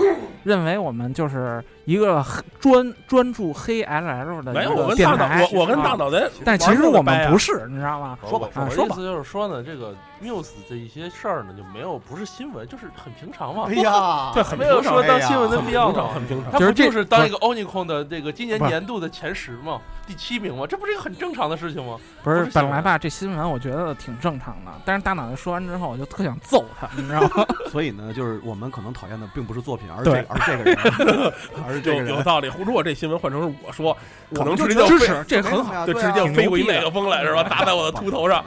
[0.44, 8.18] 认为我们就是一个黑专专注黑 LL 的没有，我跟大脑，我我跟大啊，脑袋，但其实我们不是，你知道吗？
[8.30, 13.74] 说吧说吧的意思就是说呢，这个 Muse 这一些事儿呢，就没有不是新闻，就是很平常嘛哎。
[13.76, 16.52] 呀，对，很没有说当新闻的必要平常，很平常。
[16.52, 19.80] 他不就是当一个 Onicon 的这个今年年度的前十嘛？
[20.06, 20.68] 第七名嘛？
[20.68, 21.98] 这不是一个很正常的事情吗？
[22.24, 27.46] 不是不是本来吧，这新闻我觉得挺正常的，但是大脑袋说完之后，我就特想揍他，你知道吗？
[27.72, 31.34] 所以呢，就是我们可能讨厌的并不是作品，而是对这而是这个人，
[31.68, 32.10] 而是这个人。
[32.10, 32.52] 有有道理。
[32.64, 33.96] 如果这新闻换成是我说，
[34.34, 37.44] 可能就直接飞支持，这很好就直对啊接飞过一挺牛逼的麦克风来是吧？
[37.44, 38.44] 打在我的秃头上。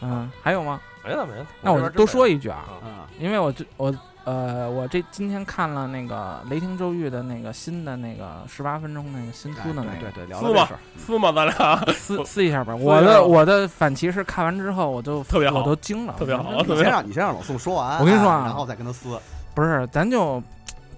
[0.00, 0.80] 嗯，还有吗？
[1.04, 1.46] 没了没了。
[1.62, 10.78] 那我多说一一句啊，嗯，因为我这我呃，我这今天看了那个《雷霆咒域》的那个新的那个十八分钟那个新出的那个，对对对，聊撕吧聊这事儿。
[10.98, 12.76] 撕吗，咱俩撕撕一下吧。
[12.76, 19.18] 我的我的反骑士看完之后，我就特别好我都惊了，特别好我你先特别好让你先让老宋说完，我跟你说啊哎然后再跟他撕。
[19.54, 20.40] 不是，咱就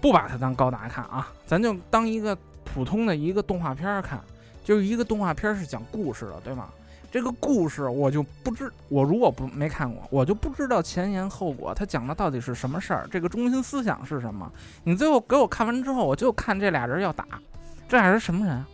[0.00, 4.20] 不把它当高达看啊，咱就当一个普通的一个动画片儿看，
[4.64, 6.68] 就是一个动画片儿是讲故事的，对吗？
[7.12, 14.51] 这个故事我就不知，我如果不没看过，我就不知道前言后果，他讲的到底是什么事儿，这个中心思想是什么。
[14.83, 17.27] 你最后给我看完之后，我就看这俩人要打，
[17.87, 18.66] 这俩人什么人啊？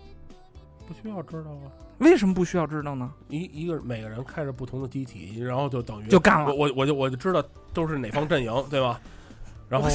[0.86, 1.66] 不需要知道啊。
[1.98, 3.10] 为什么不需要知道呢？
[3.28, 7.42] 一一个每个人开着不同的机体，然后就等于就干了我我我就我就知道
[7.74, 9.00] 都是哪方阵营，对吧？
[9.68, 9.88] 然后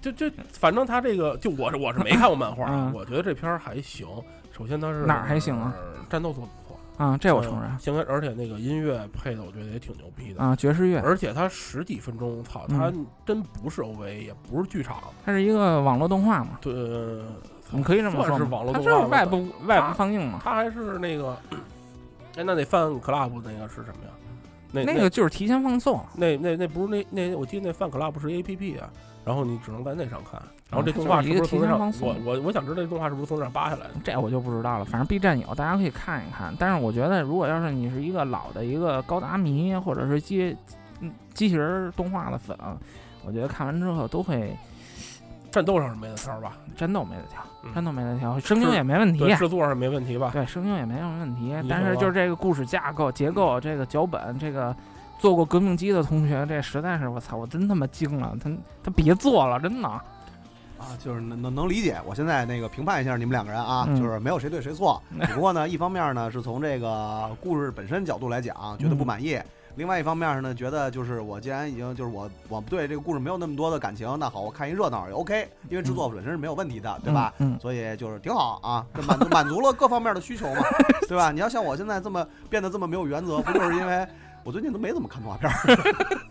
[0.00, 4.06] 就就反正他这个就我是我是没看过漫画，嗯我觉得这片儿还行。
[4.56, 5.74] 首先它是哪儿还行啊？
[6.08, 6.61] 战斗做得不错，
[7.02, 10.40] 啊，这我承认嗯现在而且那个音乐配的我觉得也挺牛逼的。
[10.40, 12.92] 啊，爵士乐，而且它十几分钟，操，嗯它
[13.26, 17.24] 真不是 OVA，也不是剧场，它是一个网络动画嘛，对，呃
[17.72, 21.36] 你可以这么说是网络动画是外部外部放映嘛，它还是那个，
[22.36, 24.12] 哎，那那范 club 那个是什么呀？
[24.70, 26.06] 那那个就是提前放送了。
[26.14, 28.88] 那那那不是那那我记得那范 club 是 A P P 啊，
[29.24, 31.92] 然后你只能在那上看，然后这动画就是不是从那上？
[32.00, 33.90] 我我我想知道这动画是不是从那上扒下来的？
[34.02, 36.54] 这我就不知道了，反正 B 站有，大家可以看一看。
[36.58, 40.56] 但是我觉得，如果要是你是一个老的一个高达迷，或者是机
[41.00, 42.56] 嗯机器人儿动画的粉，
[43.24, 44.56] 我觉得看完之后都会
[45.50, 46.56] 战斗上是没得挑吧？
[46.76, 50.30] 战斗没得挑，嗯战斗没得挑，声优也没问题对，，制作上没问题吧？
[50.32, 51.54] 对，声优也没什么问题。
[51.68, 54.74] 但是就是这个故事架构、结构、这个脚本、这个
[55.22, 58.50] 做过革命机的同学，这实在是我操，我真他妈惊了，他
[58.82, 59.86] 他别做了，真的。
[59.88, 60.02] 啊，
[60.98, 61.96] 就是能能能理解。
[62.04, 69.40] 我现在那个评判一下你们两个人啊，嗯就是没有谁对谁错， 只不过呢，一方面呢是从这个故事本身角度来讲，觉得不满意。
[69.76, 77.32] 另外一方面呢，觉得就是我既然已经就是我我对这个故事没有那么多的感情，那好，我看一热闹也 OK，因为制作本身是没有问题的，对吧？
[77.60, 80.62] 所以就是挺好啊，这满足满足了各方面的需求嘛，
[81.08, 81.30] 对吧？
[81.30, 84.04] 你要像我现在这么变得这么没有原则，不就是因为
[84.44, 86.18] 我最近都没怎么看动画片儿？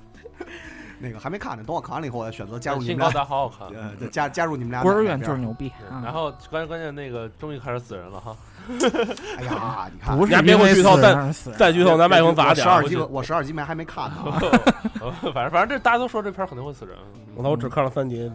[1.04, 3.68] 那个还没看呢，等我看完了以后，我选择加入你新高们俩，达好好看。
[3.76, 4.84] 呃，加加入你们俩。
[4.84, 5.68] 孤儿院就是牛逼。
[5.90, 8.38] 啊然后关关键那个终于开始死人了哈，
[9.38, 11.16] 哎呀，你看，不是别给我剧透再
[11.58, 12.70] 再剧透，咱麦克风砸点儿。
[12.70, 14.16] 十二集，我十二集没还没看呢。
[15.02, 16.96] 呃反正反正这大家都说这片儿肯定会死人。
[17.36, 18.32] 我操，我只看了三集，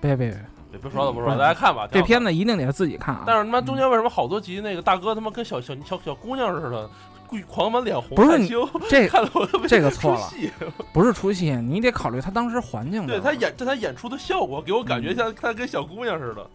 [0.00, 1.88] 别别别，别不说了不说了，大家看吧。
[1.90, 3.24] 这片子，一定得自己看啊！
[3.26, 6.90] 但是他妈中间为什么好多集那个大哥他妈跟小小小小姑娘似的，
[7.26, 10.50] 故意狂满脸红不是你害羞，这 看的我特别这个错了出戏
[10.92, 13.06] 不是出戏，你得考虑他当时环境。
[13.06, 16.50] 对他演这他演出的效果，给我感觉像他跟小姑娘似的。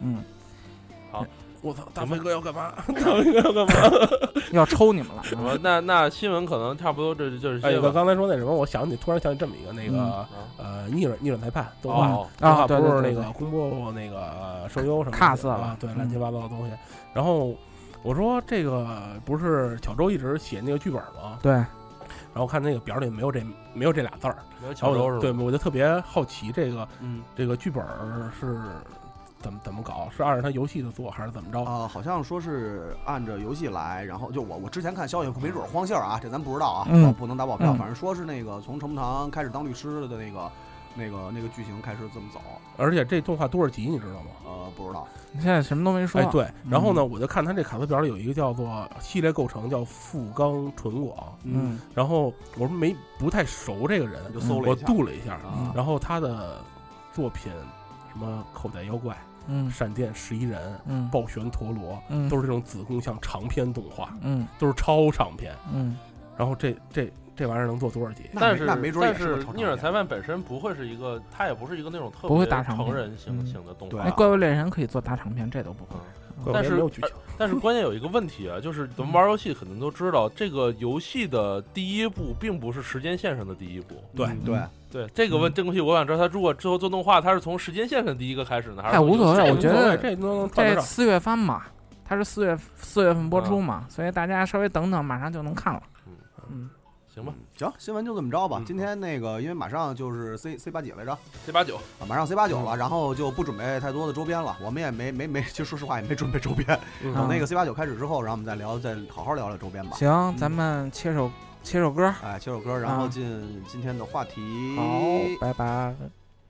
[0.00, 0.22] 嗯，
[1.66, 2.72] 我操， 大飞哥要干嘛？
[2.86, 4.08] 大飞哥要干嘛？
[4.52, 5.58] 要抽你们了我啊！
[5.60, 7.76] 那那新闻可能差不多这就是哎。
[7.80, 12.06] 我刚才说那什么，我想起突然想起这么一个那个啊呃逆转逆转裁判动画，
[12.48, 16.72] 啊，对不是对对对那个公布那个呃声优什么的 Cast 啊了，对，嗯乱七八糟的东西。
[17.12, 17.54] 然后
[18.02, 18.86] 我说这个
[19.24, 21.38] 不是小周一直写那个剧本吗？
[21.42, 21.66] 对，然
[22.36, 23.42] 后看那个表里没有这
[23.74, 25.10] 没有这俩字儿，没有然巧周是吧？
[25.10, 27.84] 后我对，我就特别好奇这个嗯，这个剧本
[28.38, 28.60] 是
[29.46, 30.08] 怎么怎么搞？
[30.10, 31.62] 是按照他游戏的做，还是怎么着？
[31.62, 37.72] 啊，好像说是按照游戏来，然后就我我之前看消息，没准儿荒信儿啊，这咱不知道啊，嗯不能打保票。
[37.72, 40.50] 嗯反正说是那个从程步堂开始当律师的那个
[40.96, 42.40] 那个那个剧情开始这么走，
[42.76, 44.30] 而且这动画多少集你知道吗？
[44.44, 45.06] 呃，不知道。
[45.30, 46.20] 你现在什么都没说。
[46.20, 56.60] 哎，对，然后呢，我就看他这卡词表里有一个叫做系列构成叫富冈纯广，嗯然后我说没不太熟这个人，就搜了一下度了一下，啊然后他的
[57.12, 57.52] 作品
[58.10, 59.14] 什么口袋妖怪、
[59.48, 65.54] 嗯闪电十一人、嗯暴旋陀螺，嗯都是这种子宫向长篇动画，嗯都是超长篇。
[65.72, 65.96] 嗯
[66.36, 68.24] 然后这这这玩意儿能做多少集？
[68.34, 74.10] 但是那没准儿但是也是超长片逆转裁判本身不会是一个，它也不是一个那种特不会别大长篇成人型嗯型的动画。
[74.10, 75.96] 怪物猎人可以做大长篇，这都不会。
[76.52, 83.96] 但是没有剧情，但是关键有一个问题啊，就是咱们玩游戏肯定都知道，这个游戏的第一步并不是时间线上的第一步。
[84.14, 84.58] 对嗯对，
[84.90, 90.50] 对这个问这个东西，我想知道，他如果之后做动画，他是从时间线上第一个开始呢，还是无所谓我觉得这都能。
[90.50, 91.64] 这四月番嘛，
[92.04, 95.82] 它是四月四月份播出嘛，所以大家稍微等等，马上就能看了。
[96.50, 96.70] 嗯，
[97.16, 98.64] 行吧嗯行，新闻就这么着吧嗯。
[98.66, 104.54] 今天那个因为马上就是 C C 八几来着，，C 八九，啊，马上 C 八九了，然后就不准备太多的周边了。
[104.62, 106.78] 我们也没没没，其实 说实话也没准备周边。
[107.02, 109.96] 嗯等那个 C 八九开始之后，然后我们再聊，再好好聊聊周边吧。
[109.96, 111.30] 行，咱们切首
[111.62, 112.14] 切首歌。
[112.22, 114.76] 哎，切首歌，然后啊进今天的话题。
[114.76, 114.84] 好，
[115.40, 115.94] 拜拜。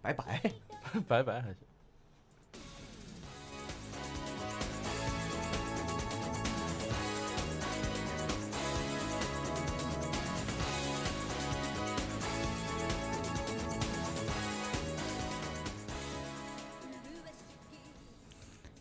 [0.03, 0.43] 拜拜。
[1.07, 1.66] 拜拜还行。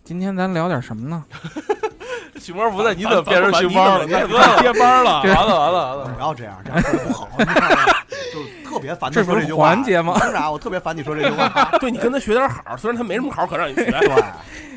[0.06, 1.26] 今天咱聊点什么呢？
[2.40, 4.06] 熊猫不在，你怎么变成熊猫了？
[4.06, 5.24] 你接班了？
[5.24, 6.14] 完了完了完了！
[6.16, 7.76] 不要这样，这样说不好，你知道吗？
[8.32, 9.70] 就特别烦他这不是说这句话。
[9.70, 10.14] 环节吗？
[10.14, 10.52] 为啥？
[10.52, 11.72] 我特别烦你说这句话。
[11.82, 13.86] 对你跟他学点好，虽然他没什么好可让你学。
[13.86, 14.24] 对，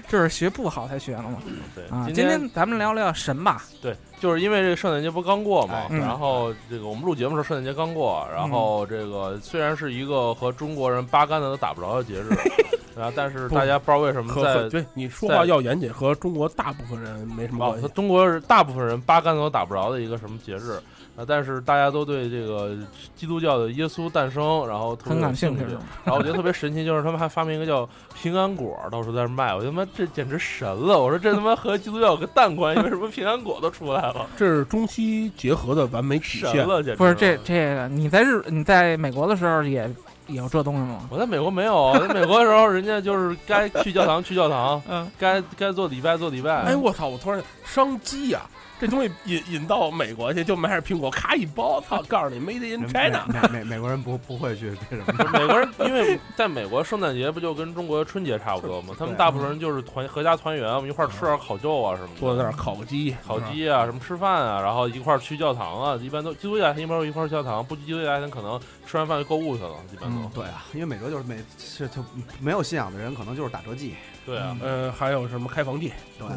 [0.08, 1.36] 就是学不好才学了嘛？
[1.74, 3.64] 对啊，，今今天咱们聊聊神吧。
[3.82, 12.30] 对，就是因为这个圣诞节不刚过嘛然后这个我们录节目的时候圣诞节刚过，然后这个虽然是一个和中国人八竿子都打不着的节日，
[13.00, 17.88] 啊，但是大家不知道为什么在对你说话要严谨，和中国大部分人没什么啊关系。
[17.88, 20.72] 中国是大部分人八竿子都打不着的一个什么节日
[21.16, 22.76] 啊，但是大家都对这个
[23.16, 25.84] 基督教的耶稣诞生，然后特别很有兴趣感兴趣。
[26.04, 29.54] 然后我觉得特别神奇，就是他们还发明一个叫平安果，到处在那卖。
[29.54, 30.98] 我他妈这简直神了！
[30.98, 32.82] 我说这他妈和基督教有个蛋关系？
[32.82, 34.26] 为什么平安果都出来了？
[34.36, 36.52] 这是中西结合的完美体现。
[36.52, 39.90] 神了，简直不是这这个，你在日你在美国的时候也也
[40.28, 41.00] 有这东西吗？
[41.10, 46.62] 我在美国没有，在美国的时候，人家就是该去教堂去教堂，嗯，该该做礼拜做礼拜。
[46.62, 47.08] 哎，我操！
[47.08, 48.42] 我突然商机呀、
[48.80, 52.02] 这东西引引到美国去，就买点苹果，咔一包，操！
[52.08, 53.24] 告诉你 Made in 美 China。
[53.28, 55.30] 美美美国人不不会去这什么。
[55.32, 58.94] 美国人因为在美国圣诞节不就跟中国春节差不多吗？
[58.98, 70.16] 他们大部分人就是团合家团圆，我们一块儿吃点烤肉啊什么的，坐在那儿烤个鸡，烤鸡啊，什么吃饭啊，然后一块儿去教堂啊，一般都基督教一般都一块儿去教堂，不基督教家可能吃完饭就购物去了，一般都。
[70.18, 72.04] 嗯对啊，因为美国就是美是就
[72.40, 73.94] 没有信仰的人，可能就是打折季。
[74.28, 75.90] 对啊，呃，还有什么开房地？
[76.18, 76.28] 对，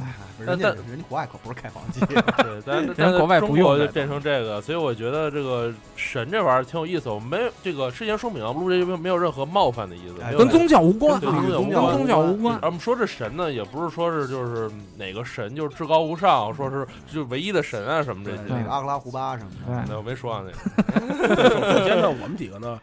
[0.45, 1.99] 但人家但人家国外可不是开房地。
[2.07, 7.09] 对，但是 但国外中不用就变成这个，所以我觉得这个神这玩意儿挺有意思。
[7.09, 12.57] 我们没这个事先说明啊，录这没有没有任何冒犯的意思，跟宗教无关啊，跟宗教无关。
[12.61, 18.53] 而我们说这神呢，也不是说是就是哪个神就是至高无上，说是就唯一的神啊什么这对，些。
[18.53, 19.83] 那个阿克拉胡巴什么的。
[19.89, 22.79] 那我没说啊，那个首先呢，我们几个呢，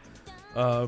[0.53, 0.87] 呃，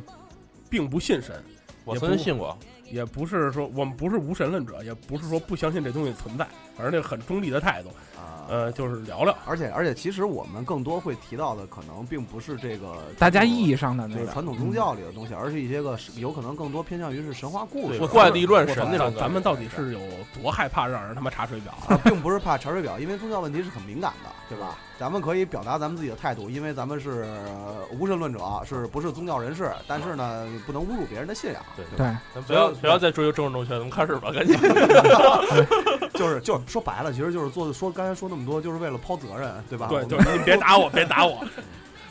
[0.69, 1.43] 并不信神，
[1.85, 2.55] 我曾经信过，
[2.91, 7.89] 也不是说我们不是无神论者，也不是说不相信这东西存在，反正这个很中立的态度。
[8.15, 9.35] 啊，呃，就是聊聊。
[9.47, 13.71] 而且而且，其实我们更多会提到的，可能并不是这个大家意义。
[13.81, 19.99] 上的那个传统宗教里的东西，而是一些个有可能更多偏向于是神话故事，怪力乱神那种咱们到底是有
[20.39, 21.73] 多害怕让人他妈查水表
[22.03, 24.77] 并不是怕查水表，因为宗教问题是很敏感的，对吧？
[24.99, 27.21] 咱们可以表达咱们自己的态度，因为咱们是
[27.55, 29.71] 呃无神论者，是不是宗教人士？
[29.87, 31.63] 但是呢，不能侮辱别人的信仰。
[31.77, 34.57] 对对，咱不要不要再追究政治正确，咱们开始吧，赶紧。
[36.13, 39.87] 就是就是说白了，其实就是做说刚才说那么多，就是为了抛责任，对吧？
[39.89, 41.41] 对，就是你别打我，别打我。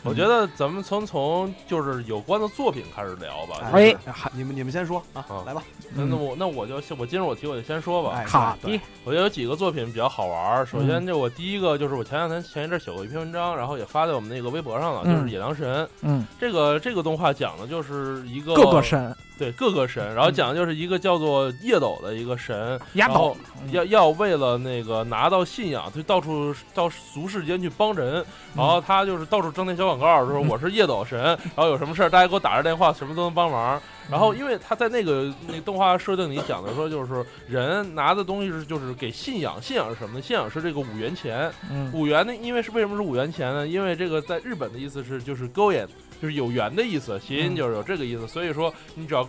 [0.03, 3.71] 我觉得咱们从从就是有关的作品开始聊吧。
[3.73, 3.95] 哎
[4.33, 5.63] 你们你们先说啊啊，来吧。
[5.95, 8.13] 那那我那我就我今日我提我就先说吧。
[8.15, 10.65] 哎，好的，我觉得有几个作品比较好玩儿。
[10.67, 28.23] 首先，就我第一个就是我前两天前一阵写过一篇文章，然后也发在我们那个微博上了，就是嗯《野狼神》嗯，这个这个动画讲的就是一个各个神，对各个神，然后讲的就是一个叫做叶斗的一个神，压然后倒嗯要要为了那个拿到信仰，就到处到俗世间去帮人，
[28.55, 31.19] 然后他就是到处张贴小广告，说我是叶斗神，
[31.57, 33.81] 然后有什么事儿大家给我打个电话，什么都能帮忙。
[34.11, 40.23] 然后因为他在那个那个动画设定里讲的说，就是人拿的东西是就是给信仰，信仰是什么呢？
[40.23, 43.67] 信仰是这个五元钱，嗯五元呢，因为是为什么是五元钱呢？
[43.67, 45.87] 因为这个在日本的意思是就是勾引，
[46.21, 48.29] 就是有缘的意思，谐音就是有这个意思。
[48.29, 49.29] 所以说你只要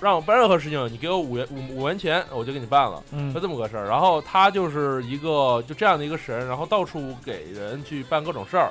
[0.00, 3.32] 让我办任何事情，你给我五元五五元钱，我就给你办了，嗯。
[3.34, 3.86] 就这么个事儿。
[3.86, 8.70] 然后他就是一个就这样的一个神，然后到处给人去办各种事儿。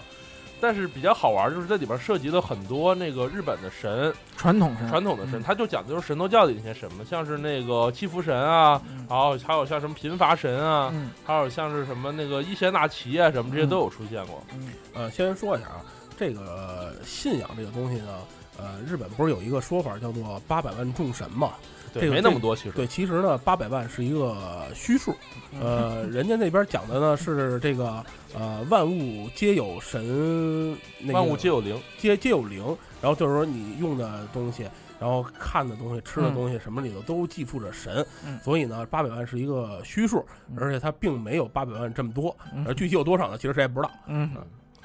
[0.61, 5.43] 但是比较好玩，就是这里边涉及了很多那个日本的神，传统神，传统的神，嗯。
[5.43, 9.05] 他就讲的就是神道教的那些神嘛，像是那个七福神啊，嗯。
[9.09, 11.11] 然后还有像什么贫乏神啊，嗯。
[11.25, 14.41] 还有像是什么那个伊邪那岐啊，什么这些都有出现过。
[14.53, 14.69] 嗯。
[14.93, 15.83] 呃，先说一下啊，
[16.17, 18.19] 这个信仰这个东西呢，
[18.57, 21.53] 呃，日本不是有一个说法叫做八百万众神嘛？
[21.93, 22.71] 对，这个没那么多其实。
[22.71, 25.13] 对，其实呢，八百万是一个虚数，
[25.53, 28.03] 嗯呃，人家那边讲的呢是这个
[28.33, 32.63] 呃，万物皆有神，那个万物皆有灵，皆皆有灵，
[33.01, 34.67] 然后就是说你用的东西。
[34.97, 43.37] 然后看的东西、吃的嗯东西什么里头都寄附着神，嗯所以呢，八百万是一个虚数，嗯而且它并没有八百万这么多，嗯而具体有多少呢？
[43.37, 43.91] 其实谁也不知道。
[44.07, 44.31] 嗯，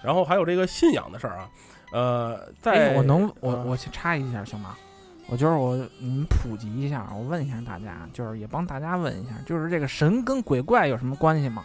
[0.03, 1.51] 然后还有这个信仰的事儿啊，
[1.93, 4.77] 呃，在哎，我能我我去插一下行吗？
[5.29, 11.65] 我就是我你们普及一下，我问一下大家，就是也帮大家问一下，就是这个神跟鬼怪有什么关系吗？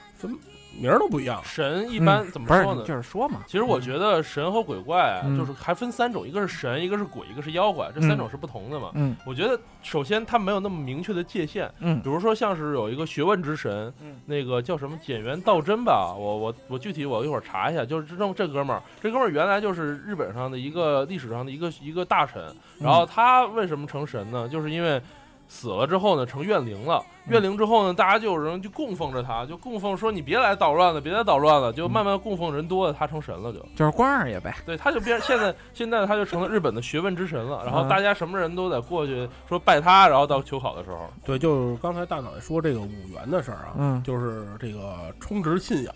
[0.77, 2.87] 名儿都不一样，神一般嗯不是，怎么说呢你？
[2.87, 3.39] 就是说嘛。
[3.47, 8.91] 其实我觉得神和鬼怪啊，嗯就是还分三种，一个是神，一个是鬼，一个是妖怪，这三种是不同的嘛。
[8.95, 24.49] 嗯我觉得首先它没有那么明确的界限，嗯比如说像是有一个学问之神，嗯那个叫什么简元道真吧，我我我具体我一会儿查一下，就是这这哥们儿，这哥们儿原来就是日本上的一个历史上的一个一个大臣，然后他为什么成神呢？
[24.49, 25.01] 就是因为。
[25.47, 27.03] 死了之后呢，成怨灵了。
[27.27, 33.59] 怨灵之后呢，大家就有人就供奉着他，就供奉说你别来捣乱了，别来捣乱了，就慢慢供奉人多了，他成神了就。
[33.75, 34.55] 就是关二爷呗。
[34.63, 37.63] 对，他就变现在 现在他就成了日本的学问之神了。
[37.65, 45.95] 然后嗯大家什么人都得过去说拜他，然后到求考的时候，对，就是刚才大脑袋说这个五元的事儿啊，嗯就是这个充值信仰，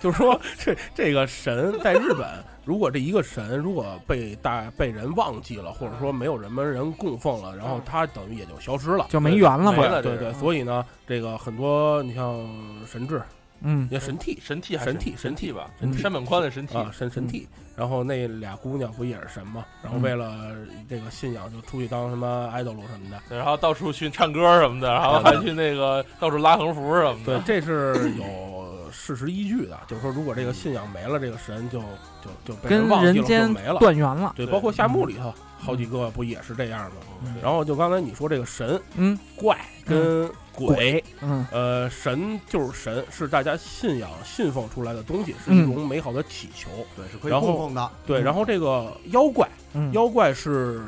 [0.00, 2.26] 就是说这这个神在日本，
[2.64, 9.06] 如果这一个神如果被大被人忘记了，或者说没有人们人供奉了，然后他等于也就消失了。
[9.08, 10.00] 就没缘了嘛。
[10.00, 12.48] 对对，所以呢，这个很多你像
[12.86, 13.22] 神志，
[13.60, 19.64] 嗯也神替神替神替神神替吧，神替山本宽的神替啊，神神替，然后那俩姑娘不也是神吗？
[19.82, 20.52] 然后为了
[20.88, 23.36] 这个信仰，就出去当什么爱豆路什么的。
[23.36, 33.78] 然后到处去唱歌什么的，然后还去那个到处拉横幅什么的对的。，这是有事实依据的，就是说，如果这个信仰没了，这个神就就就被跟忘记了，就人间没了。
[33.78, 34.32] 断缘了。
[34.36, 37.06] 对，包括夏目里头好几个不也是这样的吗？
[37.24, 46.68] 嗯然后就刚才你说这个神嗯，怪跟鬼，嗯呃，神就是神，是大家信仰信奉出来的东西，是一嗯种美好的祈求。
[46.94, 47.90] 对，是可以然后供奉的。
[48.06, 50.82] 对，嗯然后这个妖怪，嗯妖怪是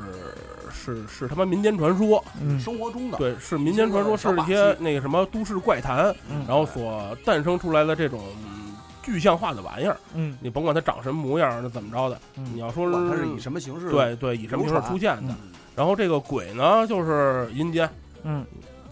[0.84, 2.60] 是是他妈民间传说，嗯。
[2.60, 6.44] 生活中的，对，是民间传说，是一些那个什么都市怪谈，嗯。
[6.46, 9.96] 然后所诞生出来的这种嗯具象化的玩意儿。
[10.14, 10.36] 嗯。
[10.40, 12.44] 你甭管它长什么模样，那怎么着的，嗯。
[12.52, 15.32] 你要说不管它是以什么形式，对对以什么形式出现的。
[15.32, 15.50] 嗯。
[15.74, 17.88] 然后这个鬼呢，就是阴间，
[18.22, 18.44] 嗯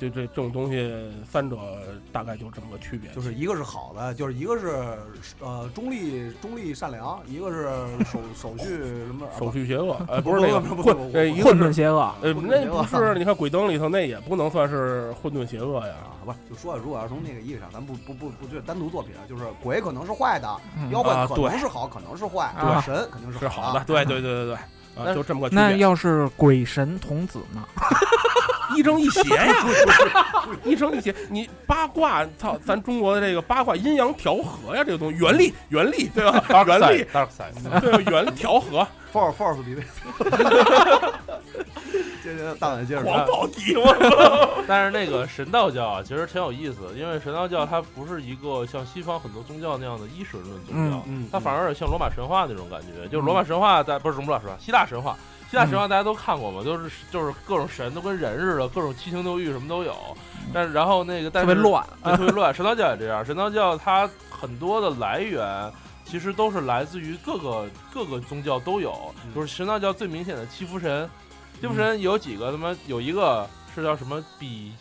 [0.03, 0.93] 这这这种东西，
[1.31, 1.57] 三者
[2.11, 3.09] 大概就这么个区别。
[3.13, 4.99] 就是一个是好的，就是一个是
[5.41, 7.69] 呃中立中立善良，一个是
[8.05, 12.13] 手手续什么手续邪恶，呃，不不是那个不不不不混，混沌邪恶。
[12.21, 12.41] 那不
[12.85, 15.95] 是，你看鬼灯里头那也不能算是混沌邪恶呀。
[16.03, 24.57] 啊，不是，就说如果要从那个意义上，咱不不不不就是单独作品，就是鬼可能是坏的，嗯妖怪啊可能是好，可能是坏，啊神肯定是是好的，对对对对
[24.97, 25.63] 对，啊，就这么个区别。
[25.63, 27.63] 那要是鬼神童子呢？
[28.77, 29.55] 一正一邪呀，
[30.65, 31.15] 一正一邪。
[31.29, 36.43] 你八卦，操，咱中国的这个八卦阴阳调和呀，这个东西原力原力对吧？
[36.67, 38.11] 原力对吧？
[38.11, 39.77] 原调和，force force 比
[42.23, 44.65] 接着大胆接着狂说，暴敌我。
[44.69, 55.17] 但是那个神道教啊，其实挺有意思的，因为神道教它不是一个像西方很多宗教那样的一神论宗教，嗯它反而有像罗马神话那种感觉，就是罗马神话在不是罗马神话，希腊神话，
[55.53, 59.95] 希腊神话大家都看过嘛，都是就是各种神都跟人似的，各种七情六欲什么都有，
[60.51, 61.87] 但是然后那个但是特别乱。
[62.03, 62.55] 对，特别乱。
[62.55, 65.71] 神道教也这样，神道教它很多的来源
[66.07, 71.07] 其实都是来自于各个各个宗教都有，就是神道教最明显的七福神，
[71.61, 72.51] 七福神有几个？
[72.51, 74.73] 他妈有一个是叫什么比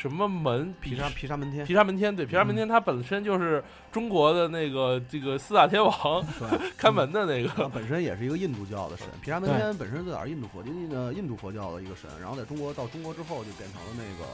[0.00, 6.24] 什么门毗沙毗沙门天毗，沙门天对毗沙门天，它本身就是中国的那个这个四大天王
[6.78, 7.48] 看门的那个。
[7.56, 9.08] 它本身也是一个印度教的神。
[9.20, 14.24] 毗沙门天本身最早是印度佛印呃印度佛教的一个神，然后在中国到中国之后就变成了那个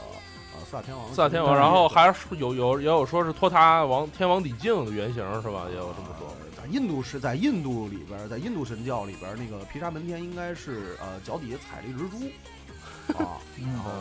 [0.54, 1.10] 呃四大天王。
[1.10, 5.64] 四大天王，然后还是有有也有说是托塔王天王李靖的原型是吧？
[5.70, 6.28] 也有这么说。
[6.60, 12.30] 在印度是在印度里边，在印度神教里边，那个毗沙门天应该是呃脚底下踩了一只猪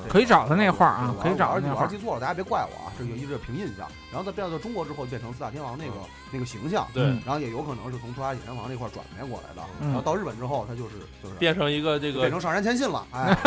[0.09, 3.87] 可以找他那画啊可以找我他那画记错了，大家别怪我啊，这个一直凭印象。
[4.11, 5.93] 然后再变到中国之后，变成四大天王那个
[6.31, 9.61] 那个形象，对，然后也有可能是从托塔铁天王那块转变过来的。
[9.79, 9.87] 嗯。
[9.87, 13.33] 然后到日本之后，他就是就是变成一个这个变成上山谦信了，哎，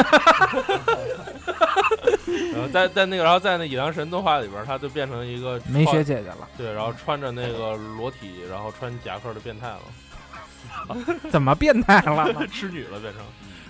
[2.52, 10.96] 然后在在那个，然后在那野良神动画里边，他就变成一个没穿学姐姐了，对，然后穿着那个裸体，然后穿夹克的变态了，
[11.30, 12.34] 怎么变态了？
[12.48, 13.22] 痴女了变成。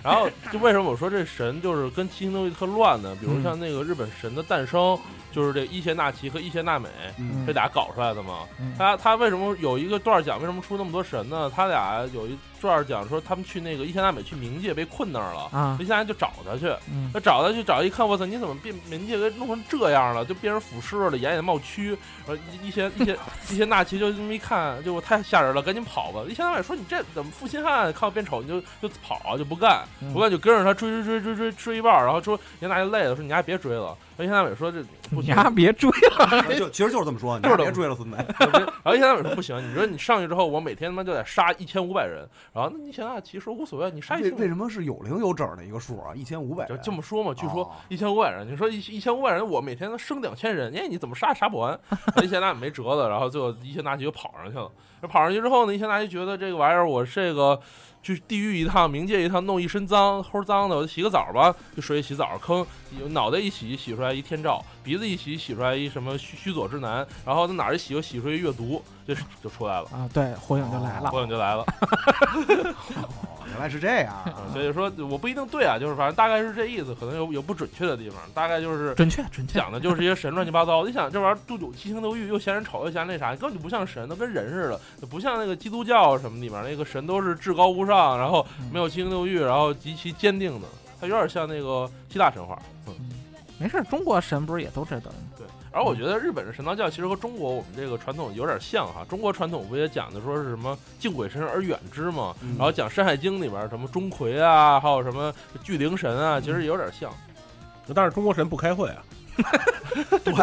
[0.07, 3.13] 然后就为什么我说这神就是跟七星东西特乱呢？
[3.19, 4.97] 比如像那个日本神的诞生，
[5.31, 8.39] 就是这伊邪那岐和伊邪那美嗯这俩搞出来的嘛。
[8.59, 11.51] 嗯他他为什么有一个段儿讲为什么出那么多神呢？
[11.55, 20.25] 他俩有一段儿讲说他们去那个伊邪那美去冥界被困那儿了，啊伊邪那就找他去，嗯他找他去找一看，我操，你怎么变冥界给弄成这样了？
[20.25, 21.97] 就变成腐尸了，眼也冒蛆。
[22.25, 23.17] 然后一一些一些
[23.49, 26.21] 一些纳奇就这么一看，就太吓人了，赶紧跑吧。
[26.27, 27.91] 伊邪那美说你这怎么负心汉？
[27.93, 33.95] 看我变丑你就就跑就不干，嗯不干就跟着他追追追追追追一半，然后说严大爷累了，说你丫别追了。
[34.17, 38.17] 伊邪那美说这不你行，丫别追了， 就其实就是这么说，你就是别追了，孙子。
[38.39, 42.27] 然后一千大美说不行，你说你上去之后，我每天他妈就得杀一千五百人。
[42.53, 46.13] 然后那你想想，其实无所谓，你杀一千为为什么是有零有整的一个数啊？
[46.15, 51.79] 一千五百，就这么说嘛，据说哦一千五百人，你说一一千五百人，我每天能生两千人，哎，你怎么杀也杀不完？
[51.89, 54.69] 然后一千大没辙了，然后最后一千大奇就跑上去了。
[55.01, 57.59] 跑上去之后呢，一千大奇觉得这个玩意儿，我这个
[58.01, 62.65] 去地狱一趟，冥界一趟，弄一身脏，齁脏的，我就洗个澡吧，就水里洗澡，坑，
[63.09, 70.09] 脑袋一洗洗出来一天照，鼻子一洗洗出来一什么须须佐之男，然后在哪儿一洗又洗出一阅读，就就出来了，啊！
[70.13, 71.21] 对，火影就来了火。
[71.21, 71.63] 影就来了。
[71.63, 74.13] 哦，原来是这样
[74.51, 80.85] 所以说我不一定对啊，就是反正大概是这意思，可能有有不准确的地方，大概就是准确准确，讲的就是一些神乱七八糟。
[80.85, 90.67] 你想这玩意儿度有七情六欲，又嫌人丑，又嫌那啥，根本就不像神，都跟人似的，不像那个基督教什么里面那个神都是至高无上，然后没有七情六欲，然后极其坚定的。
[90.99, 92.93] 它有点像那个希腊神话，嗯，
[93.59, 95.11] 没事，中国神不是也都这个？
[95.36, 95.36] 对。
[95.71, 99.05] 而我觉得日本的神道教其实和中国我们这个传统有点像哈。
[99.09, 102.35] 中国传统不也讲的说是什么敬鬼神而远之嘛？
[102.41, 107.11] 嗯然后讲《山海经》里边什么钟馗啊，还有什么巨灵神啊，其实也有点像。
[107.93, 109.03] 但是中国神不开会啊。
[110.23, 110.33] 对，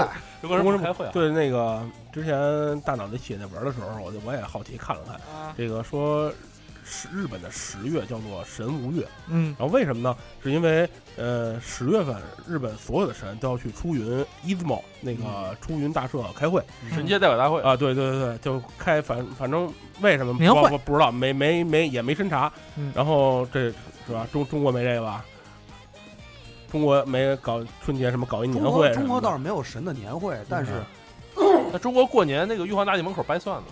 [0.41, 1.11] 中国人不开会啊？
[1.12, 5.20] 对，那个之前大脑袋写那文的时候，我就我也好奇看了看，
[5.57, 6.33] 这个说
[6.85, 10.16] 十日本的十月叫做神无月，嗯然后为什么呢？
[10.43, 12.14] 是因为呃十月份
[12.47, 16.62] 日本所有的神都要去出云 Izmo 那个出云大社开会
[16.93, 19.72] 神界代表大会啊，对对对对，就开反反正
[20.03, 23.70] 为什么年会我我不知道，没没没也没审查，嗯然后这
[24.07, 24.28] 是吧？
[24.30, 25.24] 中中国没这个吧？
[26.70, 30.72] 中国没搞春节什么搞一年会中国倒是没有神的年会，但是
[31.72, 33.66] 那中国过年那个玉皇大帝门口掰蒜呢？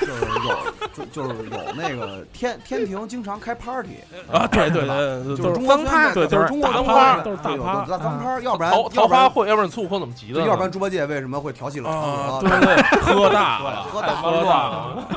[0.00, 0.56] 就是有
[0.94, 3.98] 就就是有那个天天庭经常开 party
[4.32, 12.60] 啊，对对对，就是都中国虽然对，就是中国大文化趴，都是大对有趴大脏趴，要不然桃要不然会，要不然孙悟空怎么急的要不然猪八戒为什么会调戏了啊，嫦娥？
[12.60, 12.82] 对对，
[13.14, 15.08] 喝大了，喝大喝大了。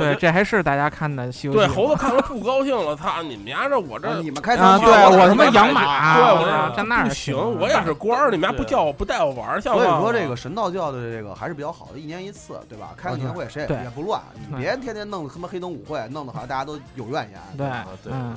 [0.00, 12.90] 对，这还是大家看的《西游记》对，猴子看了不高兴了，操你们家这我这啊你们开啊，餐对我他妈养马，对，我啊说站那儿不行，我也是官儿，你们家不叫我不带我玩儿，所以说这个神道教的这个还是比较好的，一年一次，对吧？
[12.96, 14.20] 开个年会谁也对也不乱，
[14.50, 17.40] 你别天天弄他妈黑灯舞会，弄得好像大家都有怨言。
[17.56, 18.36] 对啊，对嗯，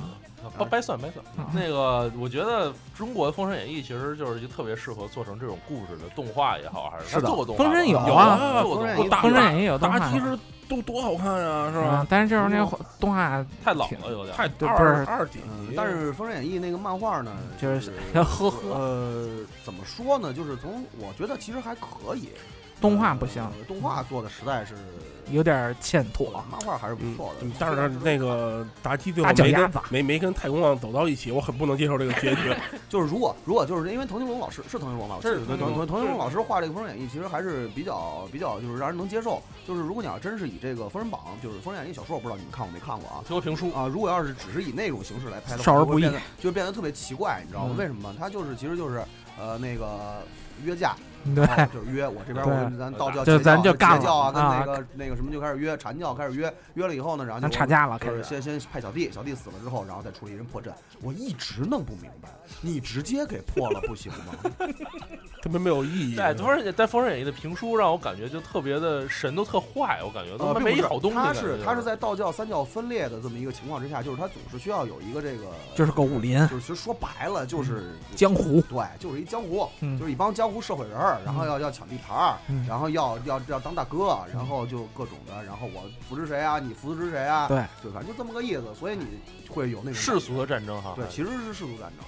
[0.58, 1.44] 掰掰蒜掰蒜嗯。
[1.52, 10.38] 那个，我觉得中国的《封神演义》其实就是一个特别适合做成这种故事的动画也好，还是是的它做过动画，封神有有啊封神演义大封神演义有动画答题是
[10.68, 11.86] 都多好看啊，是吧？
[11.88, 14.36] 啊但是就是那个动画太老了，有点。
[14.36, 14.82] 太对不是。
[14.84, 19.28] 二二几嗯集，但是《封神演义》那个漫画呢，就是是呵呵，呃，
[19.64, 20.32] 怎么说呢？
[20.32, 22.30] 就是从我觉得其实还可以，
[22.80, 24.74] 动画不行，呃动画做的实在是
[25.30, 26.44] 有点欠妥。
[26.50, 27.52] 漫画还是不错的嗯。
[27.58, 32.54] 但是那个妲己最后没跟没没跟太公望走到一起，我很不能接受这个结局。
[32.88, 39.42] 就是如果如果就是因为滕青龙老师是滕青龙老师，是对滕青龙滕滕青龙老师画这个《封神演义》，其实还是比较比较就是让人能接受。
[39.66, 43.22] 就是如果你要真是以这个《封神榜》就是《封神演义》小说，我不知道你们看过没看过啊？
[43.26, 47.74] 听过评书，啊，如果要是只是以那种形式来拍的话，少儿不宜就会变得就变得特别奇怪，你知道吗？
[47.74, 48.14] 嗯为什么？
[48.18, 49.02] 他就是其实就是
[49.38, 50.22] 呃那个
[50.62, 50.94] 约架，
[51.34, 58.22] 对就是约我这边我跟咱道教、就咱就干了教啊，跟啊那个那个什么就开始约禅教开始约，约了以后呢，然后就咱吵架了，开始。
[58.22, 60.72] 先先派小弟，小弟死了之后，然后再处理人破阵。
[61.00, 62.28] 我一直弄不明白，
[62.60, 64.34] 你直接给破了不行吗？
[65.42, 66.16] 特别没有意义。
[66.16, 71.16] 对《封神在《封神演义》的评书让我感觉就特别的神都特坏，我感觉都没一好东西。
[71.16, 75.44] 他是他是在道教三教分裂的这么一个情况之下，就是他总是需要有一个这个，
[75.74, 82.64] 就是个武林就是其实说白了就是江湖，对，就是一江湖，嗯就是一帮江湖社会人儿，然后要要抢地盘儿，嗯。
[82.68, 89.06] 然后要要要当大哥，然后就各种的，然后我扶持谁啊，你扶持谁啊，对，就反正就这么个意思，所以你
[89.48, 90.92] 会有那种世俗的战争哈。
[90.96, 92.04] 对，其实是世俗战争，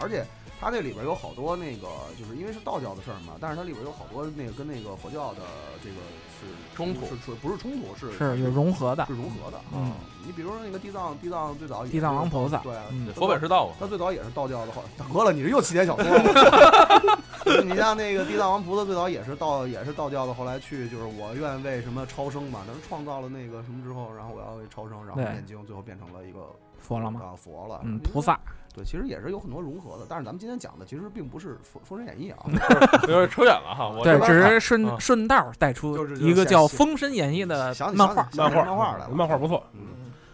[0.00, 0.24] 而且
[0.60, 1.88] 它那里边有好多那个，
[2.18, 5.40] 就是因为是道教的事儿嘛，但是它里边有好多那个跟那个佛教的
[5.82, 5.96] 这个
[6.38, 6.46] 是
[6.76, 9.14] 冲突是是不是冲突，是是有融合的是。
[9.14, 9.58] 融合的。
[9.74, 9.92] 嗯啊，
[10.26, 12.72] 你比如说那个地藏，地藏最早地藏王菩萨对
[13.14, 17.22] 佛本是道嘛，他最早也是道教的，后大哥了，你这又起点小说了。
[17.64, 27.20] 你像那个地藏王菩萨最早也是道也是道教的，后来去就是我愿为什么超生嘛，但是创造了那个什么之后，然后我要为超生，然后念经，最后变成了一个佛了吗？
[27.24, 28.38] 啊佛了，嗯，菩萨。
[28.74, 32.46] 对，其实也是有很多融合的，但是咱们今天讲的其实并不是《封封神演义》啊，
[33.08, 33.88] 有点扯远了哈。
[33.88, 38.28] 我对只是顺啊顺道带出一个叫《封神演义》的想漫画。
[38.36, 39.62] 漫画漫画来了，漫画不错。
[39.74, 39.80] 嗯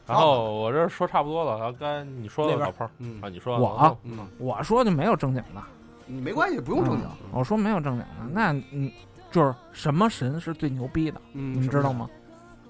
[0.06, 5.60] 然后我这说差不多了，然后刚才你说的老炮儿嗯啊，你说我啊，嗯，我说就没有正经的，
[6.06, 8.94] 你没关系，不用正经嗯，我说没有正经的，那你
[9.32, 12.08] 就是什么神是最牛逼的，嗯，你知道吗？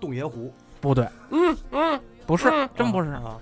[0.00, 0.50] 洞爷湖
[0.80, 3.10] 不对，嗯嗯，不是，真不是。
[3.10, 3.36] 啊，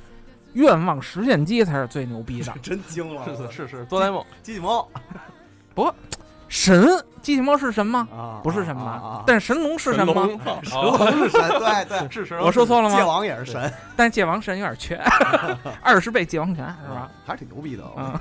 [0.55, 4.89] 愿望实现机才是最牛逼的 真精了，是是是，哆啦 A 梦机器猫
[5.75, 5.93] 不
[6.49, 6.89] 神。
[7.21, 8.07] 机器猫是神吗？
[8.15, 9.25] 啊，不是神啊啊吗啊？
[9.27, 10.13] 但是神龙是神吗？
[10.75, 13.09] 哦，是神，对对，是是，我说错了吗界吗？
[13.09, 14.95] 王也是神，但是界王神有点缺，
[15.83, 17.11] 二十倍界王拳是吧？？
[17.25, 18.13] 还是挺牛逼的，嗯，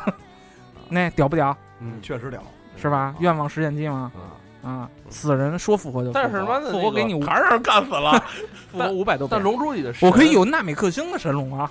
[0.88, 1.56] 那屌不屌？
[1.82, 2.42] 嗯，确实屌，
[2.78, 3.14] 是吧？
[3.20, 4.10] 愿望实现机吗？
[4.16, 8.24] 啊，啊，死人说复活就复活，但是他妈的复那个活给你五还是干死了。
[8.72, 9.44] 复活五百多倍但。
[9.44, 11.70] 龙珠里的神我可以，有纳美克星的神龙啊！